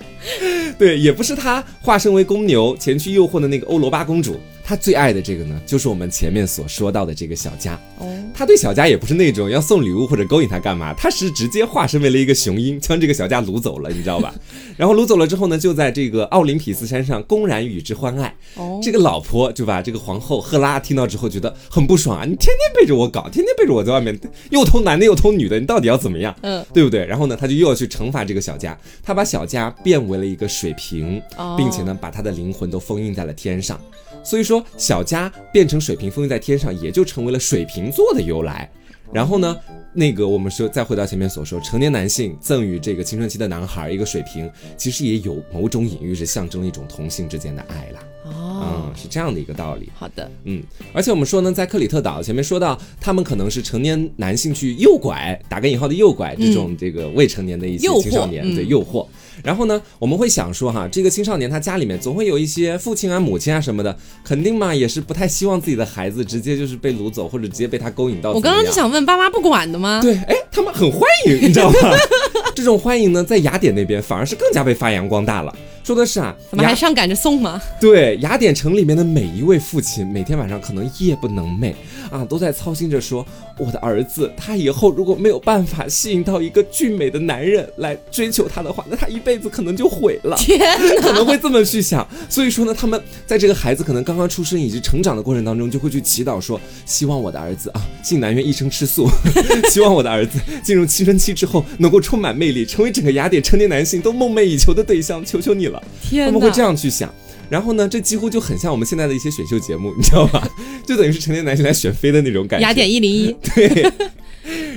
[0.78, 4.40] 对，也不是他化身为公牛前去诱惑的那个欧罗巴公主。
[4.64, 7.74] 他最爱的这个呢，就是我们前面所说到的这个小佳。
[7.98, 14.34] 哦，他对小佳也不是那种要送礼物或者勾引他干嘛，他是直接化身为了一个雄鹰，将这个小佳掳走了，你知道吧？
[14.76, 18.34] 然后掳走了之后呢，就在这个奥林匹斯山上公然与之欢爱。
[18.54, 24.18] 哦，这个老婆就把这个皇后赫拉听到之后觉得很不爽啊，你天天背着我搞，天天背着我在外面
[24.50, 26.34] 又偷男的又偷女的，你到底要怎么样？
[26.42, 27.04] 嗯，对不对？
[27.04, 31.20] 然后呢，他就又要去惩罚这个小佳，他把小佳变为了一个水瓶，
[31.56, 33.78] 并且呢，把他的灵魂都封印在了天上。
[34.22, 38.70] 所以说，小家变成水瓶封印在天上，也就成为了水瓶座的由来。
[39.12, 39.54] 然后呢，
[39.92, 48.00] 那个我们说，再回到前面所说，成年男性赠予这个青春期的男孩一个水瓶，其实也有某种隐喻，是象征一种同性之间的爱啦。
[48.24, 49.90] 哦，嗯，是这样的一个道理。
[49.94, 50.62] 好的，嗯，
[50.94, 59.06] 而且我们说呢，在克里特岛前面说到，他们可能是成年男性去诱拐，打个引号的诱拐这种这个未成年的一些青少年，的诱惑。
[59.42, 68.32] 然后呢，我们会想说哈，这个青少年他家里面总会有一些父亲啊、母亲啊什么的，肯定嘛也是不太希望自己的孩子直接就是被掳走，或者直接被他勾引到。
[68.32, 70.00] 我刚刚就想问，爸妈不管的吗？
[70.02, 71.78] 对，哎，他们很欢迎，你知道吗？
[72.54, 75.54] 这种欢迎呢，在雅典那边反而是更加被发扬光大了。
[75.84, 77.60] 说的是啊，怎么还上赶着送吗？
[77.80, 81.74] 对，雅典城里面的每一位父亲，每天晚上可能夜不能寐
[82.10, 83.26] 啊，都在操心着说，
[83.58, 90.36] 我的儿子他以后如果没有办法吸引到一个俊美的男人来追求他的话，那他一辈子可能就毁了。
[90.40, 90.60] 天
[91.00, 92.06] 可能会这么去想。
[92.28, 99.08] 所以说呢，他们在这个孩子可能刚刚出生以及成长的过程当中，就会去祈祷说，希望我的儿子啊，性难愿一生吃素，
[99.68, 105.24] 希望我的儿子进入青春期之后能够充满魅力，成为整个雅典成年男性都梦寐以求的对象。
[105.24, 105.71] 求求你了。
[106.02, 107.12] 天，他们会这样去想，
[107.48, 110.48] 然后呢，这几乎就很像我们现在的一些选秀节目，你知道吧？
[110.86, 112.66] 就等于是成年男性来选妃的那种感觉。
[112.66, 113.92] 雅典一零一， 对。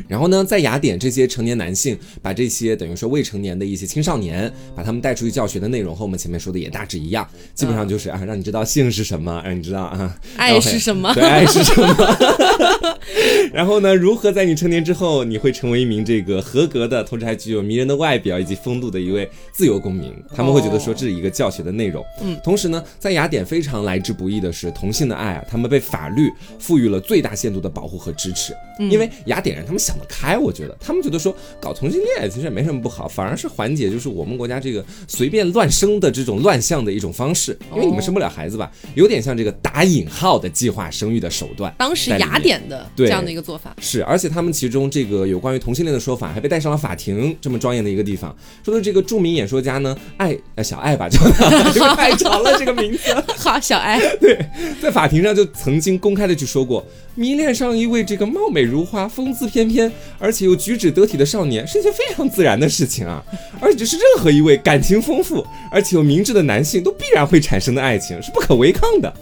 [0.08, 12.98] 然后呢，在雅典，这些成年男性把这些等于说未成年的一些青少年，把他们带出去教学的内容和我们前面说的也大致一样，基本上就是啊，让你知道性是什么，让你知道啊，爱是什么，对，爱是什么。
[13.54, 20.12] 然后呢，如何在你成年之后，你会成为一名这个合格的，同时还具有迷人的外表以及风度的一位自由公民？
[20.36, 22.04] 他们会觉得说这是一个教学的内容。
[22.22, 41.72] 嗯，同时呢，在雅典非常来之不易的是同性的爱啊，他们被法律赋予了最大限度的保护和支持，因为雅典人他们想得开，我觉得他们觉得说搞同性恋其实也没什么不好，反而是缓解就是我们国家这个随便乱生的这种乱象的一种方式，因为你们生不了孩子吧，有点像这个打引号的计划生育的手段。
[41.78, 48.36] 当时雅典的这样的一个做法是，而且他们其中这个有关于同性恋的说法还被带上了法庭，这么庄严的一个地方。
[48.64, 51.20] 说的这个著名演说家呢，爱呃小爱吧，就
[51.96, 53.14] 太长了这个名字。
[53.38, 54.38] 好，小爱对，
[54.82, 63.24] 在法庭上就曾经公开的去说过，迷恋上一位这个貌美如花、风姿翩翩，而且又举止得体的少年，是一件非常自然的事情啊。
[63.62, 69.14] 而且是任何一位感情丰富而且又明智的男性都必然会产生的爱情，是不可违抗的。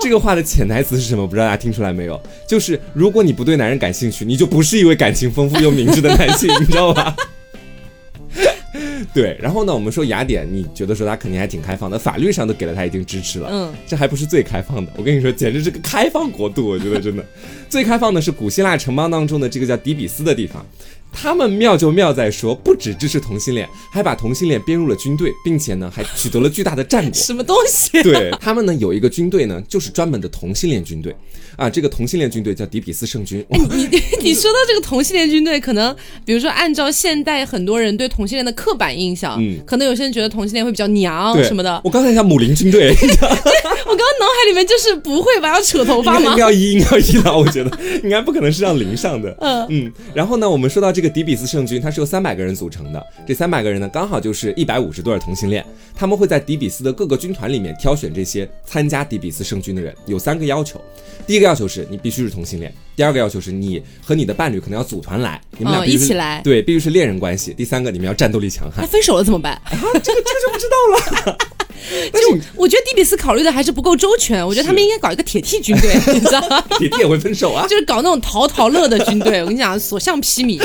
[0.00, 1.26] 这个话的潜台词是什么？
[1.26, 2.20] 不知道大家听出来没有？
[2.46, 7.14] 就是如果你不对男人感兴趣，你就不是一位感情丰富又明智的男性，你知道吧？
[9.12, 13.48] 对，然后呢，我们说雅典，你觉得说他肯定还挺开放的，法律上都给了他一定支持了。
[13.50, 16.68] 嗯，这还不是最开放的，我跟你说，简直是个开放国度。
[16.68, 17.24] 我觉得真的，
[17.68, 20.64] 最开放的是古希腊城邦当中的这个叫底比斯的地方。
[21.12, 27.12] 他们妙就妙在说，不只支持同性恋，还把同性恋编入了军队，并且呢还取得了巨大的战果。
[27.12, 28.00] 什么东西？
[28.04, 31.12] 对他们呢有一个军队呢，就是专门的同性恋军队
[31.60, 31.70] 啊。
[31.70, 33.44] 这个同性恋军队叫迪比斯圣军。
[33.48, 33.58] 你
[33.90, 35.94] 你 你说到这个同性恋军队，可能
[36.24, 41.80] 比如说按照现代很多人对同性恋的刻板印象，嗯可能有些人觉得同性恋会比较娘什么的。
[41.84, 45.54] 我刚才想母林军队， 我刚刚脑海里面就是不会吧？
[45.54, 46.36] 要扯头发吗应？
[46.36, 47.70] 该要一，应该要一了，我觉得
[48.02, 49.36] 应该不可能是让零上的。
[49.40, 53.06] 嗯嗯，然后呢，我们说到这个迪比斯圣军，它是由三百个人组成的。
[53.26, 55.64] 这三百个人呢，刚好就是一百五十对儿同性恋。
[55.94, 60.80] 他们会在迪比斯的各个军团里面挑选这些参加迪比斯圣军的人，有三个要求。
[61.26, 67.52] 第一个要求是你必须是同性恋，第二个要求是你和你的伴侣可能要组团来，你们俩一起来对，必须是恋人关系。
[67.52, 68.86] 第三个，你们要战斗力强悍那。
[68.86, 69.52] 分手了怎么办？
[69.64, 71.36] 啊，这个这个就不知道了。
[72.12, 76.62] 但是我觉得迪比斯考虑的还是不够周全，我觉得他们应该搞一个铁 T 军队， 你知道吗？
[76.78, 77.66] 铁 T 也会分手啊。
[77.66, 79.40] 就是搞那种淘淘乐的军队。
[79.40, 80.62] 我跟你讲，所向披靡。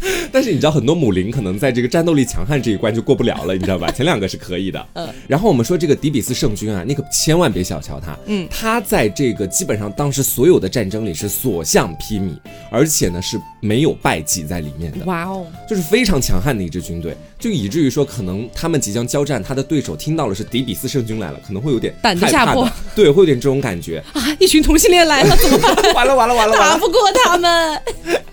[0.32, 3.90] 但是你知道，很多母灵可能在这个战斗力强悍这一关就过不了了，你知道吧？
[3.92, 4.86] 前两个是可以的。
[4.94, 5.08] 嗯。
[5.26, 8.16] 然后我们说这个迪比斯圣君啊，你可千万别小瞧他。
[8.26, 12.36] 嗯他在这个基本上当时所有的战争里是所向披靡，
[12.70, 24.02] 而且呢是没有败绩在里面的，哇哦，就是非常强悍的一支军队，就以至于说可能他们即将交战，他的对手听到了是迪比斯圣军来了，可能会有点胆子害怕的吓破，对，会有点这种感觉。
[24.12, 25.94] 啊，一群同性恋来了，怎么办？
[25.94, 26.72] 完了完了完了完了！
[26.72, 27.82] 打不过他们。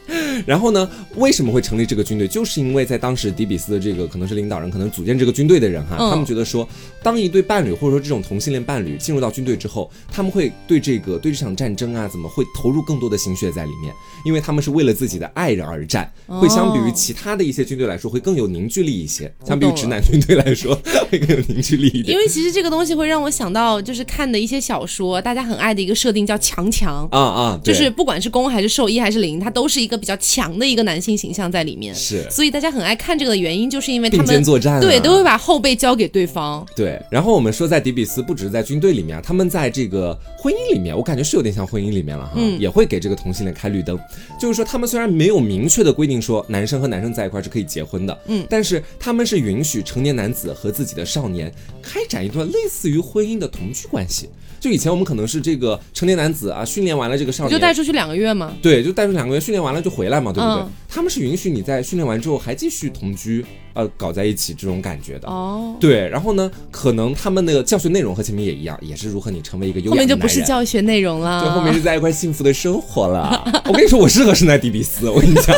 [0.46, 2.28] 然后呢，为什么会成立这个军队？
[2.28, 6.68] 就是因为在当时迪比斯的这个可能是领导人，可能组建这个军队的人哈，嗯他们觉得说，
[7.06, 13.94] 当一对伴侣或者说这种同性恋伴侣进入到军队之后，他们会对这个对这场战争啊，怎么会投入更多的心血在里面？
[14.26, 19.32] 因为他们是为了自己的爱人而战，哦会相比于其他的一些军队来说，会更有凝聚力一些。
[19.46, 20.74] 相比于直男军队来说，
[21.12, 22.08] 会更有凝聚力一点。
[22.08, 27.08] 因为其实这个东西会让我想到，就是看的一些小说，大家很爱的一个设定叫强强。
[27.12, 36.66] 啊啊，就是不管是攻还是受一还是零，他都是一个比较强的一个男性形象在里面，是所以大家很爱看这个的原因，就是因为他并肩们作战、啊，对都会把后背交给对方。
[36.76, 44.00] 对，然后我们说在迪比斯，不只是在军队里面啊，他们在这个婚姻里面，我感觉是有点像婚姻里面了哈，嗯也会给这个同性恋开绿灯。
[44.40, 54.30] 就是说，他们虽然没有明确的规定说男生和男生在一块儿是可以结婚的，嗯但是他们是允许成年男子和自己的少年开展一段类似于婚姻的同居关系。
[54.66, 60.64] 就以前我们可能是这个成年男子啊，训练完了这个少年，就带出去两个月嘛，对，就带出两个月训练完了就回来嘛，对不对？
[60.64, 65.28] 嗯他们是允许你在训练完之后还继续同居，呃，搞在一起这种感觉的。
[65.28, 70.22] 哦，对，然后呢，可能他们那个教学内容和前面也一样，也是如何你成为一个优后面就雅的男人。
[70.22, 73.44] 不是教学内容了，对，后面是在一块幸福的生活了。
[73.66, 75.10] 我跟你说，我适合生在迪比斯。
[75.10, 75.54] 我跟你讲，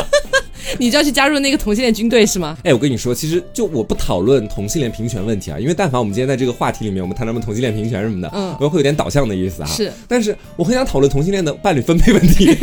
[0.78, 2.56] 你就要去加入那个同性恋军队是吗？
[2.64, 9.66] 哎，我跟你说，其实就我不讨论同性恋平权问题啊，因为但凡我们今天在这个话题里面，我们谈什么同性恋平权什么的，嗯我会有点导向的意思啊。
[9.68, 12.54] 是，但是我很想讨论同性恋的伴侣分配问题。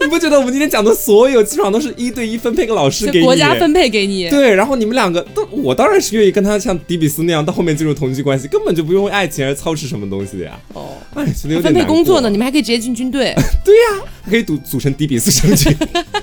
[0.00, 3.24] 你不觉得我们今天讲的所有基本上都是一对一分配个老师给你？
[3.24, 10.58] 国家分配给你，对，然后你们两个都，我当然是愿意跟他像迪比斯那样到后面进入同居关系，根本就不用为爱情而操持什么东西的呀。
[10.74, 13.34] 哦，哎，觉得有点分配工作呢，你们还可以直接进军队。
[13.64, 15.74] 对呀、可以组组成迪比斯圣军。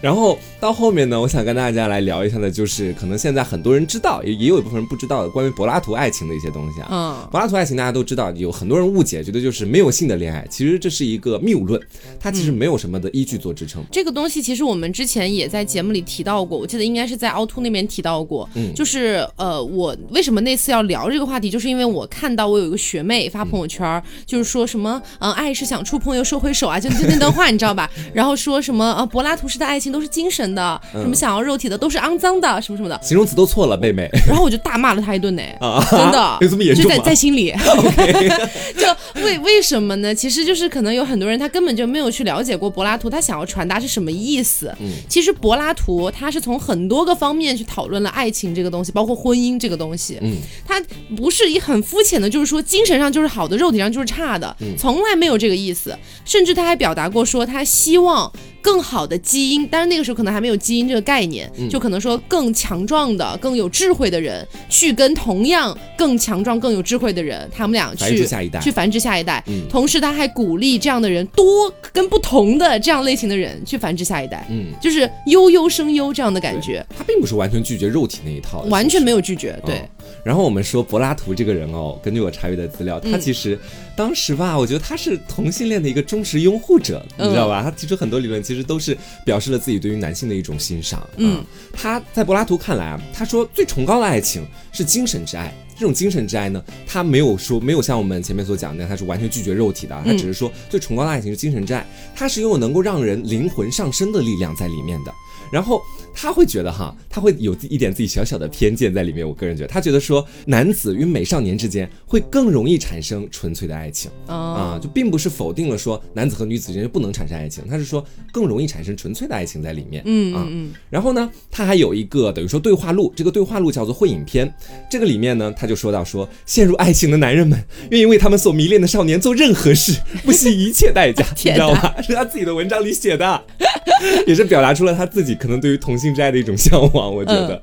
[0.00, 6.88] 然后到后面呢，我想跟大家来聊一下的，就是可能现在很多人知道，也也有一部分人不知道的关于柏拉图爱情的一些东西啊。
[6.90, 11.80] 嗯，柏拉图爱情大家都知道，有很多人误解，觉得就是没有性的恋爱，其实这是一个谬论，
[12.18, 13.82] 它其实没有什么的依据做支撑。
[13.90, 18.48] 这个东西其实我们之前也在节目里提到过，我记得应该是在凹凸那边提到过。
[18.54, 27.90] 嗯就是呃，我为什么那次要聊这个话题，就是因为我看到我有一个学妹发朋友圈儿，就是说什么嗯、呃爱是想触碰又收回手啊，就就那段话你知道吧？
[28.12, 32.98] 然后说什么呃，柏拉图式的爱情都是精神的，嗯什么想要肉体的都是肮脏的，什么什么的。
[33.02, 37.04] 形容词都错了，妹妹然后我就大骂了他一顿呢，啊， 真的 有这么严就在重吗？
[37.04, 37.52] 在心里。
[38.76, 40.14] 就为为什么呢？
[40.14, 44.74] 其实就是可能有很多人他根本就没有去了解过柏拉图他想要传达是什么意思。
[44.80, 50.18] 嗯其实柏拉图他是从很多个方面去讨论了爱情这个东西，包括婚姻这个东西。
[50.20, 50.80] 嗯，他
[51.16, 55.96] 不是以很肤浅的，就是说精神上就是好的，肉体上就是差的，嗯从来没有这个意思。
[56.24, 58.30] 甚至他还表达过说，他希望
[58.68, 61.66] 更好的基因，但是那个时候可能还没有基因这个概念，嗯。
[61.70, 68.60] 就可能说更强壮的、更有智慧的人，去跟同样更强壮、更有智慧的人，他们俩繁殖去下一代。
[68.60, 69.42] 去繁殖下一代。
[69.46, 69.62] 嗯。
[69.70, 79.58] 同时，他还鼓励这样的人多跟不同的这样类型的人去繁殖下一代，嗯，就是优优生优这样的感觉，他并不是完全拒绝肉体那一套，完全没有拒绝。
[79.64, 79.88] 对，嗯
[80.24, 83.58] 然后我们说柏拉图这个人哦，根据我查阅的资料，他嗯其实
[83.96, 87.62] 当时吧，我觉得他是同性恋的一个忠实拥护者，嗯你知道吧？
[87.62, 91.08] 他提出很多理论，其实都是表示了自己对于男性的一种欣赏。
[91.16, 95.52] 嗯啊，他在柏拉图看来啊，他说最崇高的爱情是精神之爱。
[95.78, 105.12] 这种精神之爱呢，他没有说没有像我们前面所讲的，他是完全拒绝肉体的，他只是说最崇高的爱情是精神之爱，它是拥有能够让人灵魂上升的力量在里面的。
[105.52, 105.80] 然后
[106.20, 109.26] 他会觉得哈，他会有一点自己小小的偏见在里面。
[109.26, 120.02] 我个人觉得，他觉得说男子与美少年之间会更容易产生纯粹的爱情啊，就并不是否定了说男子和女子之间不能产生爱情，他是说更容易产生纯粹的爱情在里面。
[120.06, 120.72] 嗯啊嗯。
[120.90, 124.44] 然后呢，他还有一个等于说对话录，这个对话录叫做《会影片》，
[124.90, 127.56] 这个里面呢，他就说到说，陷入爱情的男人们
[127.92, 129.92] 愿意为他们所迷恋的少年做任何事，
[130.24, 132.02] 不惜一切代价，你知道吗？
[132.02, 133.44] 是他自己的文章里写的，
[134.26, 135.28] 也是表达出了他自己。
[135.38, 137.62] 可能对于同性之爱的一种向往，我觉得。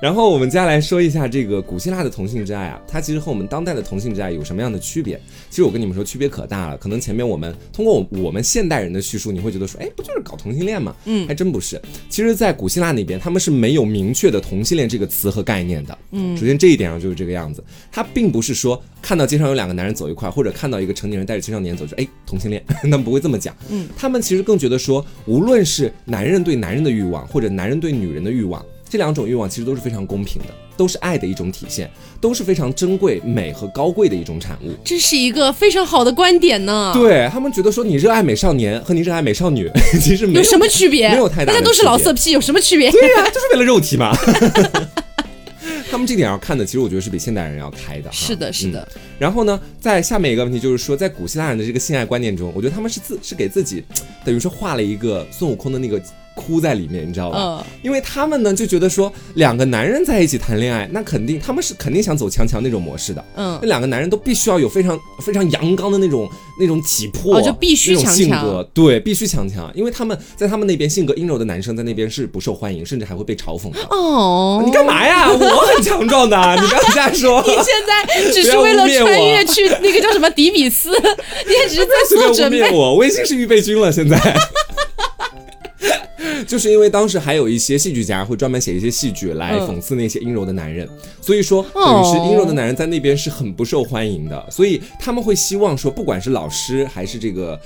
[0.00, 5.20] 然后我们接下来说一下这个古希腊的同性之爱啊，它其实和我们当代的同性之爱有什么样的区别？
[5.50, 6.76] 其实我跟你们说，区别可大了。
[6.78, 10.96] 可能前面我们通过我们现代人的叙述，你会觉得说，哎，不就是搞同性恋吗？
[11.04, 11.80] 嗯，还真不是。
[12.08, 15.98] 其实，在古希腊那边，他们是没有明确的同性恋这个词和概念的。
[16.12, 23.54] 嗯，首先这一点上就是这个样子，它并不是说看到街上有两个男人走一块，或者看到一个成年人带着青少年走，就哎同性恋， 他们不会这么讲。
[23.70, 28.64] 嗯，他们其实更觉得说，无论是男人对男人的欲望，或者男人对女人的欲望。
[28.88, 31.88] 这两种欲望其实都是非常公平的，都是爱的一种体现，
[32.20, 34.72] 都是非常珍贵、美和高贵的一种产物。
[34.84, 36.90] 这是一个非常好的观点呢。
[36.92, 39.70] 对他们觉得说，你热爱美少年和你热爱美少女，
[40.02, 41.08] 其实没有什么区别？
[41.10, 42.90] 没有太大，大家都是老色批，有什么区别？
[42.90, 44.12] 对呀，就是为了肉体嘛。
[45.90, 48.10] 他们这点要看的，其实我觉得是比现代人要开的。
[48.12, 48.86] 是的，是的。
[49.18, 53.84] 然后呢，在下面一个问题就是说，在古希腊人的这个性爱观念中，我觉得他们是自是给自己，
[54.24, 56.00] 等于说画了一个孙悟空的那个。
[56.40, 57.66] 哭在里面，你知道吧？
[57.82, 63.22] 因为他们呢就觉得说，两个男人在一起谈恋爱，那肯定他们是肯定想走强强那种模式的。
[63.36, 66.26] 嗯，那两个男人都必须要有非常非常阳刚的那种
[66.58, 68.66] 那种体魄，就必须强强。
[68.72, 73.78] 对，必须强强，因为他们在他们那边性格阴柔的男生在那边是不受欢迎，甚至还会被嘲讽的。
[73.90, 75.28] 哦，你干嘛呀？
[75.30, 77.42] 我很强壮的， 你不要瞎说。
[77.46, 80.90] 你现在只是为了穿越去那个叫什么迪比斯，
[81.46, 82.70] 你也只是在做准备。
[82.70, 84.18] 我我已经是预备军了，现在。
[86.46, 90.88] 就是因为当时还有一些戏剧家会专门写一些戏剧来讽刺那些阴柔的男人，
[91.20, 97.58] 所以说等于是阴柔的男人在那边是很不受欢迎的，所以他们会希望说，不管是老师还是这个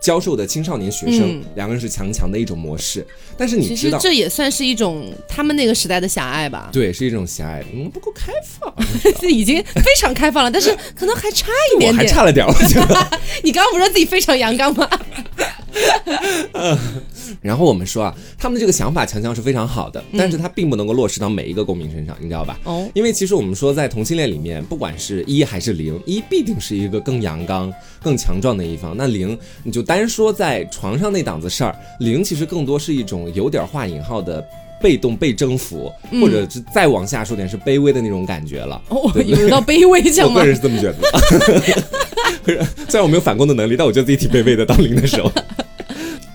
[0.00, 3.06] 教授的青少年学生，两个人是强强的一种模式。
[3.36, 6.68] 但是你知道，这也算是一种他们那个时代的狭隘吧？
[6.72, 8.74] 对，是一种狭隘，嗯，不够开放，
[9.18, 13.10] 这已经非常开放了，但是可能还差一点点，还差了点，我觉得。
[13.42, 14.88] 你刚刚不是说自己非常阳刚吗？
[17.40, 22.58] 然后我们说啊，他们的这个想法强强是非常好的，但是它并不能够落实到每一个公民身上，你知道吧？
[22.64, 34.44] 哦，因为其实我们说在同性恋里面，不管是一还是零，一必定是一个更阳刚、更强壮的一方，那零你就单说在床上那档子事儿，零其实更多是一种有点画引号的
[34.82, 38.80] 被动被征服，或者是再往下说点是卑微的那种感觉了。
[38.88, 40.36] 哦，有到卑微这样吗？
[40.36, 41.84] 我个人是这么觉得。
[42.88, 44.64] 虽然我没有反攻的能力，但我觉得自己挺卑微的。
[44.64, 45.30] 当零的时候。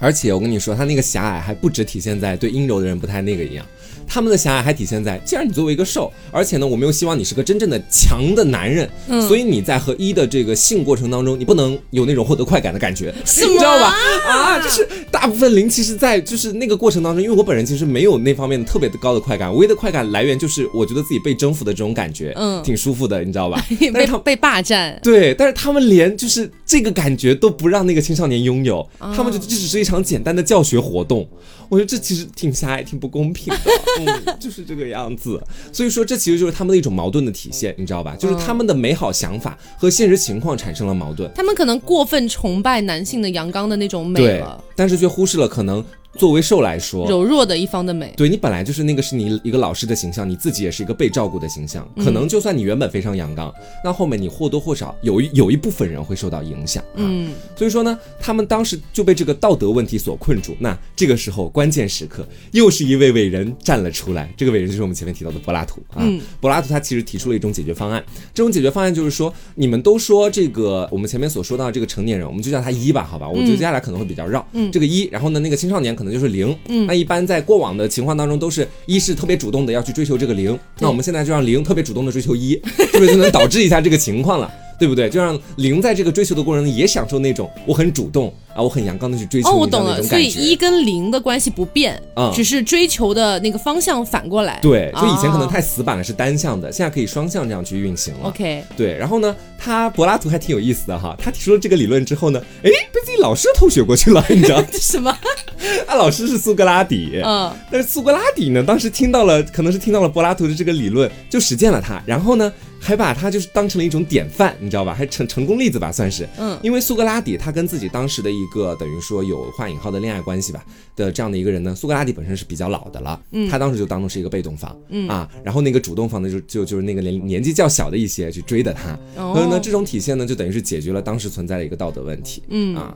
[0.06, 3.65] 而且我跟你说，他那个狭隘还不止体现在对阴柔的人不太那个一样。
[4.08, 8.89] 他们的狭隘还体现在，既然你作为一个兽，而且呢，我们又希望你是个真正的强的男人，
[9.28, 13.94] 所以你在和一的这个性过程当中，你不能有那种获得快感的感觉，你知道吧？
[14.28, 23.63] 啊，就是大部分零其实，在就是那个过程当中，因为我本人其实没有那方面特别的高的快感，唯一的快感来源就是我觉得自己被征服的这种感觉，嗯，挺舒服的，你知道吧？
[23.94, 31.28] 被被霸占，对，但是他们连就是这个感觉都不让那个青少年拥有，他们就这只是一场简单的教学活动。
[31.68, 33.60] 我觉得这其实挺狭隘、挺不公平的，
[34.00, 35.42] 嗯，就是这个样子。
[35.72, 38.16] 所以说，这其实就是他们的一种矛盾的体现，你知道吧？
[38.16, 41.32] 就是他们的美好想法和现实情况产生了矛盾。
[41.36, 45.84] 他们可能过分崇拜男性的阳刚的那种美了，但是却忽视了可能。
[46.17, 51.88] 作为受来说，柔弱的一方的美，对你本来就是那个是你一个老师的形象，你自己也是一个被照顾的形象。
[51.97, 56.84] 可能就算你原本非常阳刚，那后面你或多或少有一有一部分人会受到影响。
[56.95, 60.56] 嗯，所以说呢，他们当时就被这个道德问题所困住。
[60.60, 64.34] 那这个时候关键时刻，又是一位伟人站了出来。
[64.38, 66.04] 这个伟人就是我们前面提到的柏拉图啊。
[66.39, 68.04] 柏拉图他其实提出了一种解决方案。
[68.34, 73.28] 这种解决方案就是说，你们都说这个我们前面所说到这个成年人，我们就叫他一吧，好吧？
[73.28, 74.45] 我觉得接下来可能会比较绕。
[74.54, 76.56] 嗯，这个一，然后呢，那个青少年可能就是零。
[76.68, 76.86] 嗯。
[76.88, 82.60] 那一般在过往的情况当中，都是一是特别主动的要去追求这个零，那我们现在就让零特别主动的追求一，
[82.91, 84.52] 是不是就能导致一下这个情况了？
[84.78, 85.10] 对不对？
[85.10, 89.50] 就让零在这个追求的过程中也享受那种我很主动啊，我很阳刚的去追求。
[89.50, 94.60] 哦，我懂了，所以一跟零的关系不变，嗯，只是追求的那个方向反过来。
[94.62, 98.30] 对，就以前可能太死板了，是单向的，现在可以双向这样去运行了。
[98.30, 98.97] OK，对。
[98.97, 105.16] 然后呢，他柏拉图还挺有意思的哈，他提出了这个理论之后呢，哎，被自己老师偷学过去了，你知道 什么？
[105.88, 112.52] 他老师是苏格拉底，嗯，但是苏格拉底呢，当时听到了，可能是听到了柏拉图的这个理论，就实践了他，然后呢。
[112.86, 114.94] 还把他就是当成了一种典范，你知道吧？
[114.94, 116.30] 还成成功例子吧，算是。
[116.38, 120.64] 嗯，因为苏格拉底他跟自己当时的一个等于说有画引号的恋爱关系吧
[120.96, 125.10] 的这样的一个人呢，苏格拉底本身是比较老的了，嗯，他当时就当做是一个被动方，嗯。
[125.10, 132.76] 啊，然后那个主动方呢就就就是那个年年纪较小的一些去追的他，所以呢这种体现呢就等于是解决了当时存在的一个道德问题，嗯。
[132.76, 132.96] 啊。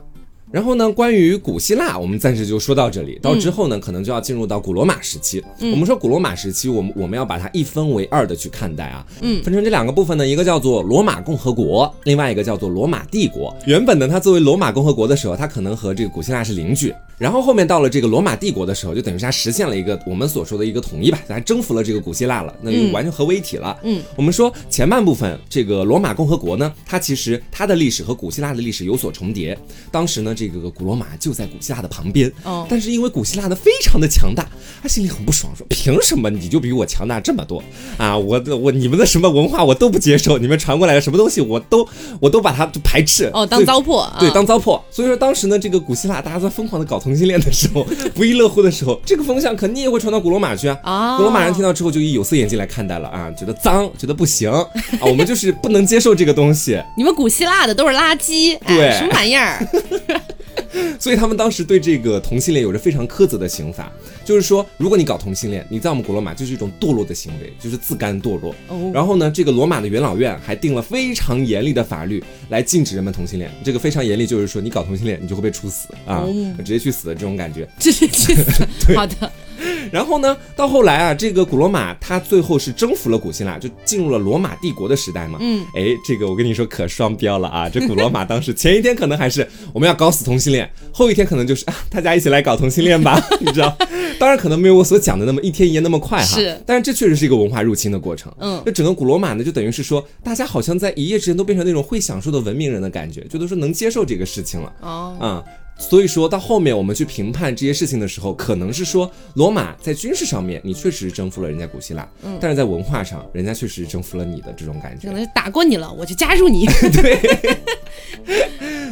[0.52, 3.18] 然后呢，关于古希腊，我们暂时就说到这里。
[3.22, 5.42] 到之后呢，可能就要进入到古罗马时期。
[5.60, 9.06] 我们说古罗马时期，我们我们要把它一分为二的去看待啊。
[9.20, 13.56] 嗯，分成这两个部分呢，一个叫做罗马共和国，另外一个叫做罗马帝国。
[13.64, 16.92] 原本呢，它作为罗马共和国的时候，它可能和这个古希腊是邻居。
[17.16, 23.78] 然后后面到了这个罗马帝国的时候，就等于是它实现了一个我们所说的一个统一吧，它征服了这个古希腊了，那就完全合为一体了。
[23.82, 29.56] 嗯，我们说前半部分这个罗马共和国呢，它其实它的历史和古希腊的历史有所重叠。
[29.92, 34.46] 当时呢，这个古罗马就在古希腊的旁边，哦，但是因为古希腊呢非常的强大，
[34.82, 37.62] 他心里很不爽，说凭什么你就比我强大这么多
[37.98, 38.16] 啊？
[38.16, 41.86] 我的我你们的什么文化我都不接受，你们传过来的什么东西我都
[42.20, 44.80] 我都把它就排斥哦，当糟粕，对，当糟粕。
[44.90, 47.86] 所以说当时呢，这个古希腊大家在疯狂的搞同性恋的时候。
[48.14, 50.78] 不亦乐乎的时候，这个风向肯定也会传到古罗马去啊！
[50.82, 54.66] 啊，古罗马人听到之后就以有色眼镜来看待了啊，觉得脏，觉得不行 啊，
[55.02, 56.80] 我们就是不能接受这个东西。
[56.96, 59.66] 你们古希腊的都是垃圾，对，什么玩意儿？
[60.98, 63.90] 所以他们当时对这个同性恋有着非常苛责的刑法，
[64.24, 68.54] 就是说，如果你搞同性恋，你在我们古罗马就是一种堕落的行为，就是自甘堕落。
[68.92, 73.50] 然后呢，这个罗马的元老院还定了非常严厉的法律来禁止人们同性恋。
[73.64, 76.26] 这个非常严厉，就是说你搞同性恋，你就会被处死啊，
[76.58, 77.68] 直接去死的这种感觉。
[77.78, 78.66] 直接去死。
[78.94, 79.32] 好的。
[79.92, 85.38] 然后呢，到后来啊，这个古罗马它最后是征服了古希腊，就进入了罗马帝国的时代嘛。
[85.40, 85.64] 嗯。
[85.74, 87.68] 哎，这个我跟你说可双标了啊！
[87.68, 90.70] 这古罗马 当时前一天可能还是我们要搞死同性恋。
[90.92, 93.76] 后一天可能就是啊，大家一起来搞同性恋吧， 你知道？
[94.18, 96.24] 当然可能没有我所讲的那么一天一夜那么快哈。
[96.24, 98.32] 是，但是这确实是一个文化入侵的过程。
[98.38, 104.72] 嗯，这整个古罗马呢，就等于是说，大家好像在一夜之间都变成那种会享受的文明人的感觉，就都说能接受这个事情了。
[104.80, 105.44] 哦，啊。
[105.80, 116.66] 所以说到后面我们去评判这些事情的时候，可能是说罗马在军事上面你确实征服了人家古希腊，嗯，但是在文化上人家确实征服了你的这种感觉，可能是打过你了，我就加入你。
[116.92, 117.18] 对，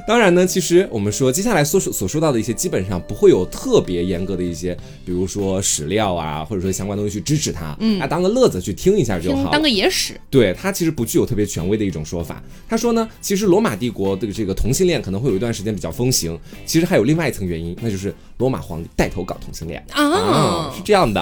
[0.06, 4.74] 当然呢，其实我们说接下来所所说到的一些，基本上不会有特别严格的一些，
[5.04, 10.18] 比如说史料啊，或者说相关东西去支持它，嗯，啊，当个乐子去听一下就好，当个野史。
[10.30, 12.42] 对，他其实不具有特别权威的一种说法。
[12.66, 21.20] 他说呢，其实罗马帝国的这个同性恋可能会有一段时间比较风行，其其实还有另外一层原因，那就是罗马皇帝带头搞同性恋啊，是这样的，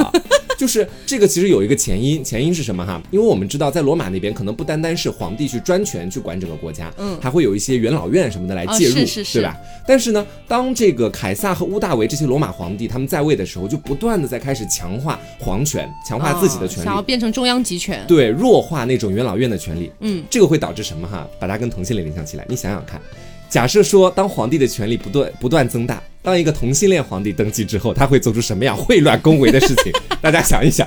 [0.59, 3.01] 就是这个其实有一个前因，前因是什么哈？
[3.11, 8.95] 因为我们知道，在罗马那边可能不单单是皇帝去专权去管整个国家，嗯，还会有一些元老院什么的来介入，
[9.33, 9.57] 对吧？
[9.89, 21.27] 但是呢，当这个凯撒和屋大维这些罗马皇帝他们在位的时候，就不断的在开始强化皇权，强化自己的权利，想要变成中央集权，对，弱化那种元老院的权利，嗯，这个会导致什么哈？
[21.41, 23.01] 把它跟同性恋联想起来，你想想看。
[23.49, 29.93] 假设说，当皇帝的权力不断不断增大，当一个同性恋皇帝登基之后，他会做出什么样秽乱宫闱的事情？
[30.21, 30.87] 大家想一想。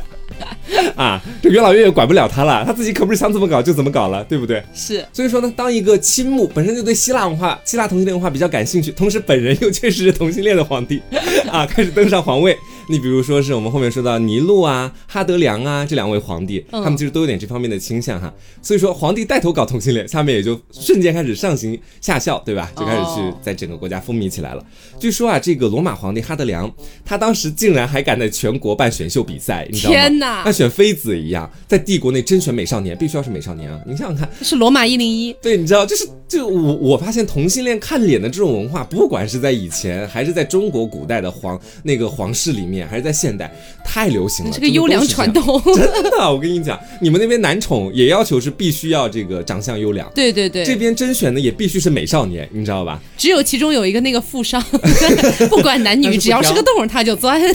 [0.96, 4.62] 啊，这元老院也管不了他了，他自己可不是想怎么搞就怎么搞了，对不对？
[4.74, 5.04] 是。
[5.14, 11.02] 所以说呢，当一个倾慕本身就对希腊文化、希腊同性恋文化比较感兴趣，同时本人又确实是同性恋的皇帝，
[11.50, 12.58] 啊，开始登上皇位。
[12.90, 18.34] 你比如说是我们后面说到尼禄啊、哈德良啊这两位皇帝，他们其实都有点这方面的倾向哈。
[18.64, 22.72] 所以说皇帝带头搞同性恋，下面也就瞬间开始上行下效，对吧？
[22.76, 24.66] 就开始去在整个国家风靡起来了。
[25.00, 26.72] 据说啊，这个罗马皇帝哈德良，
[27.06, 29.96] 他当时竟然还敢在全国办选秀比赛，你知道吗？
[29.96, 30.42] 天哪！
[30.44, 33.80] 那选妃子一样，在帝国内甄选美少年，必须要是美少年啊！
[33.86, 35.32] 你想想看，是罗马一零一。
[35.44, 43.52] 对，你知道，就是就我我发现同性恋看脸的这种文化，不管是在以前，还是在中国古代的皇那个皇室里面，还是在现代。
[43.84, 45.78] 太流行了，这个优良传统，真
[46.12, 53.02] 的，我跟你讲，你们那边男宠也要求是必须要这个长相优良，对对对，这边甄选的也必须是美少年，你知道吧？
[53.18, 54.62] 只有其中有一个那个富商，
[55.50, 57.42] 不管男女，只要是个洞他就钻。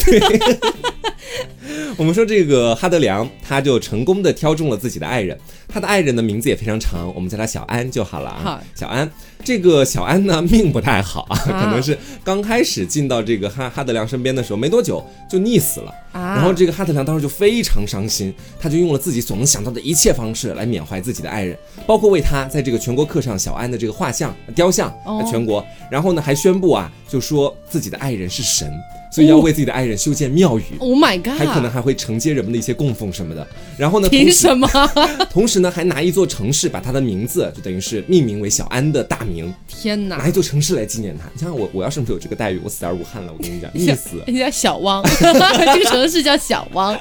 [1.97, 8.61] 我们说这个哈德良，他就成功的挑中了自己的爱人，他的爱人的名字也非常长，我们叫他小安就好了啊。
[8.75, 9.09] 小安，
[9.45, 21.57] 这个小安呢命不太好啊，可能是刚开始进到这个哈哈德良身边的时候没多久就溺死了，然后这个哈特良当时就非常伤心，他就用了自己所能想到的一切方式来缅怀自己的爱人，
[21.87, 28.73] 包括为他在这个全国刻上小安的这个画像雕像在全国，然后呢还宣布啊，就说自己的爱人是神。
[29.15, 31.39] 所以要为自己的爱人修建庙宇，Oh my god！
[31.39, 33.47] 还可能还会承接人们的一些供奉什么的。
[33.79, 34.09] 然后呢？
[34.09, 34.69] 凭什么？
[35.31, 39.55] 同时呢，还拿一座城市把他的名字就等于是命名为小安的大名。
[39.69, 40.17] 天哪！
[40.17, 41.31] 拿一座城市来纪念他。
[41.33, 43.33] 你想我，我要是没有这个待遇，我死而无憾了。
[43.33, 44.21] 我跟你讲，溺死。
[44.27, 46.99] 人家小汪， 这个城市叫小汪。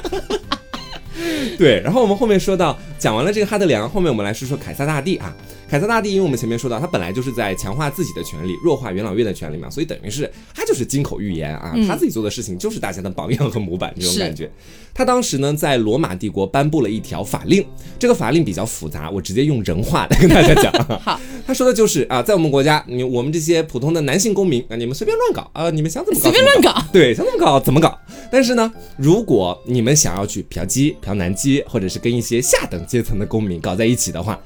[1.57, 5.35] 对，然后我们后面说到，讲完了这个哈德良，后面我们来说说凯撒大帝啊。
[5.69, 14.51] 凯撒大帝，因为我们前面说到，他本来就是在强化自己的权利，弱化元老院的权利嘛，所以等于是他就是金口玉言啊，他自己做的事情就是大家的榜样和模板这种感觉。
[14.93, 17.65] 他当时呢，在罗马帝国颁布了一条法令，
[17.97, 20.71] 这个法令比较复杂，我直接用人话来跟大家讲。
[20.99, 27.97] 好，他说的就是啊，在我们国家，你我们这些普通的男性公民啊，你们随便乱搞啊，你们想怎么搞随便乱搞，对，想怎么搞怎么搞。
[28.33, 34.39] 但是呢，如果你们想要去嫖妓、嫖男妓，或者是跟一些下等阶层的公民搞在一起的话，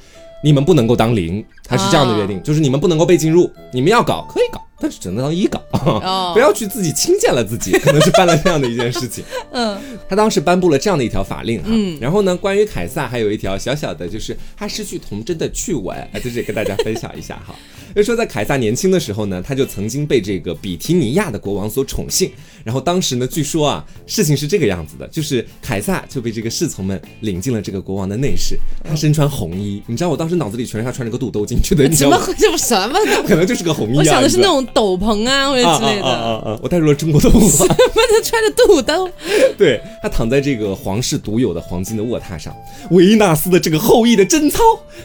[0.43, 5.61] 你们不能够当零，它是这样的约定，就是你们不能够被进入，你们要搞可以搞，但是只能当一稿，
[6.33, 9.23] 不要去自己轻贱了自己， 可能是办了这样的一件事情。
[9.51, 11.69] 嗯，他当时颁布了这样的一条法令哈，
[11.99, 17.55] 然后呢，关于凯撒还有一条小小的，就是他失去童真的趣闻，在 这里跟大家分享一下哈。
[17.95, 22.31] 就说在凯撒年轻的时候呢，他就曾经被这个比提尼亚的国王所宠幸。
[22.63, 28.57] 然后当时呢，据说啊，事情是这个样子的，就是凯撒就被这个侍从们领进了这个国王的内室。
[28.83, 32.19] 他身穿红衣，你知道我当时脑子里全是他穿着个肚兜进去的，你知道吗？
[32.37, 32.99] 什么什么？
[33.25, 33.97] 可能就是个红衣。
[33.97, 36.07] 我想的是那种斗篷啊或者之类的。
[36.07, 36.59] 啊啊！
[36.61, 37.67] 我带入了中国的文化。
[37.67, 39.09] 他穿着肚兜。
[39.57, 42.55] 对他躺在这个皇室独有的黄金的卧榻上，
[42.91, 44.59] 维纳斯的这个后裔的贞操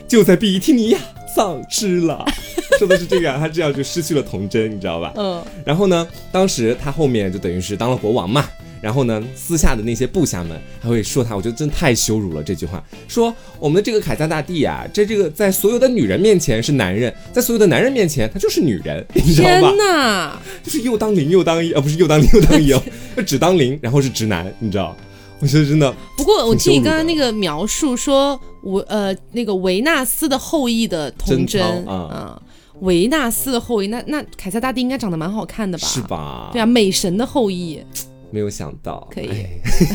[0.07, 0.99] 就在比提尼亚。
[1.35, 2.23] 丧失了，
[2.79, 5.15] 说的是这个，他这样就失去了童真，你知道吧？
[5.17, 5.43] 嗯。
[5.65, 8.45] 然后呢，当时他后面就等于是当了国王嘛。
[8.83, 12.43] 然后呢，私下的那些部下们还会说他，我觉得真的太羞辱了。
[12.43, 19.69] 这句话说我们的这个凯撒大帝啊，在这个在所有的女人面前是男人，在所有的男人面前他就是女人， 你知道吧？
[19.71, 22.83] 天哪，就是又当零又当一，啊不是又当零又当一哦，
[23.25, 24.95] 只当零，然后是直男，你知道？
[25.39, 25.95] 我觉得真的。
[26.17, 28.39] 不过我听你刚刚那个描述说。
[28.63, 32.41] 维呃，那个维纳斯的后裔的童真啊，
[32.79, 35.85] 维纳斯的后裔，那那凯撒大帝应该长得蛮好看的吧？
[35.89, 36.51] 是吧？
[36.53, 37.83] 对啊，美神的后裔，
[38.33, 39.47] 没有想到，可以，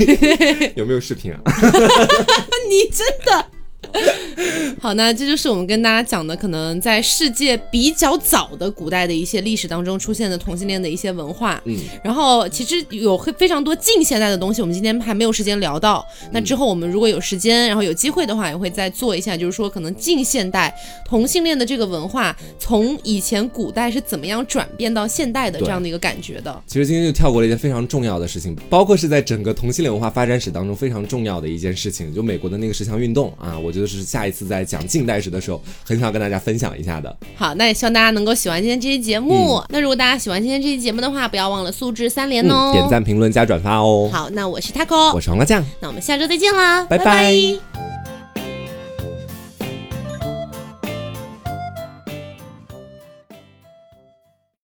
[0.77, 1.41] 有没有视频啊？
[2.69, 3.56] 你真的。
[4.79, 11.61] 好，那这就是我们跟大家讲的，可能在世界比较早的古代的一些历史当中出现的同性恋的一些文化。
[11.65, 16.05] 嗯，然后其实有非常多近现代的东西，我们今天还没有时间聊到。
[16.31, 20.73] 那之后我们如果有时间，然后有机会的话，也会再做一下，就是说可能近现代
[21.05, 26.63] 同性恋的这个文化，从以前古代是怎么样转变到现代的这样的一个感觉的。
[26.67, 33.66] 其实今天就跳过了一件非常重要的事情，包括是在整个同性恋文化发展史当中非常重要的一件事情，就美国的那个十强运动啊，我。
[33.71, 37.15] 就是下一次在讲近代史的时候，很想跟大家分享一下的。
[37.35, 39.61] 好，那也希望大家能够喜欢今天这期节目。
[39.69, 44.09] 那如果大家喜欢今天这期节目的话，不要忘了素质三连哦，点赞、评论、加转发哦。
[44.11, 48.16] 好，那我是 taco，我是黄瓜酱，那我们下周再见啦，拜拜。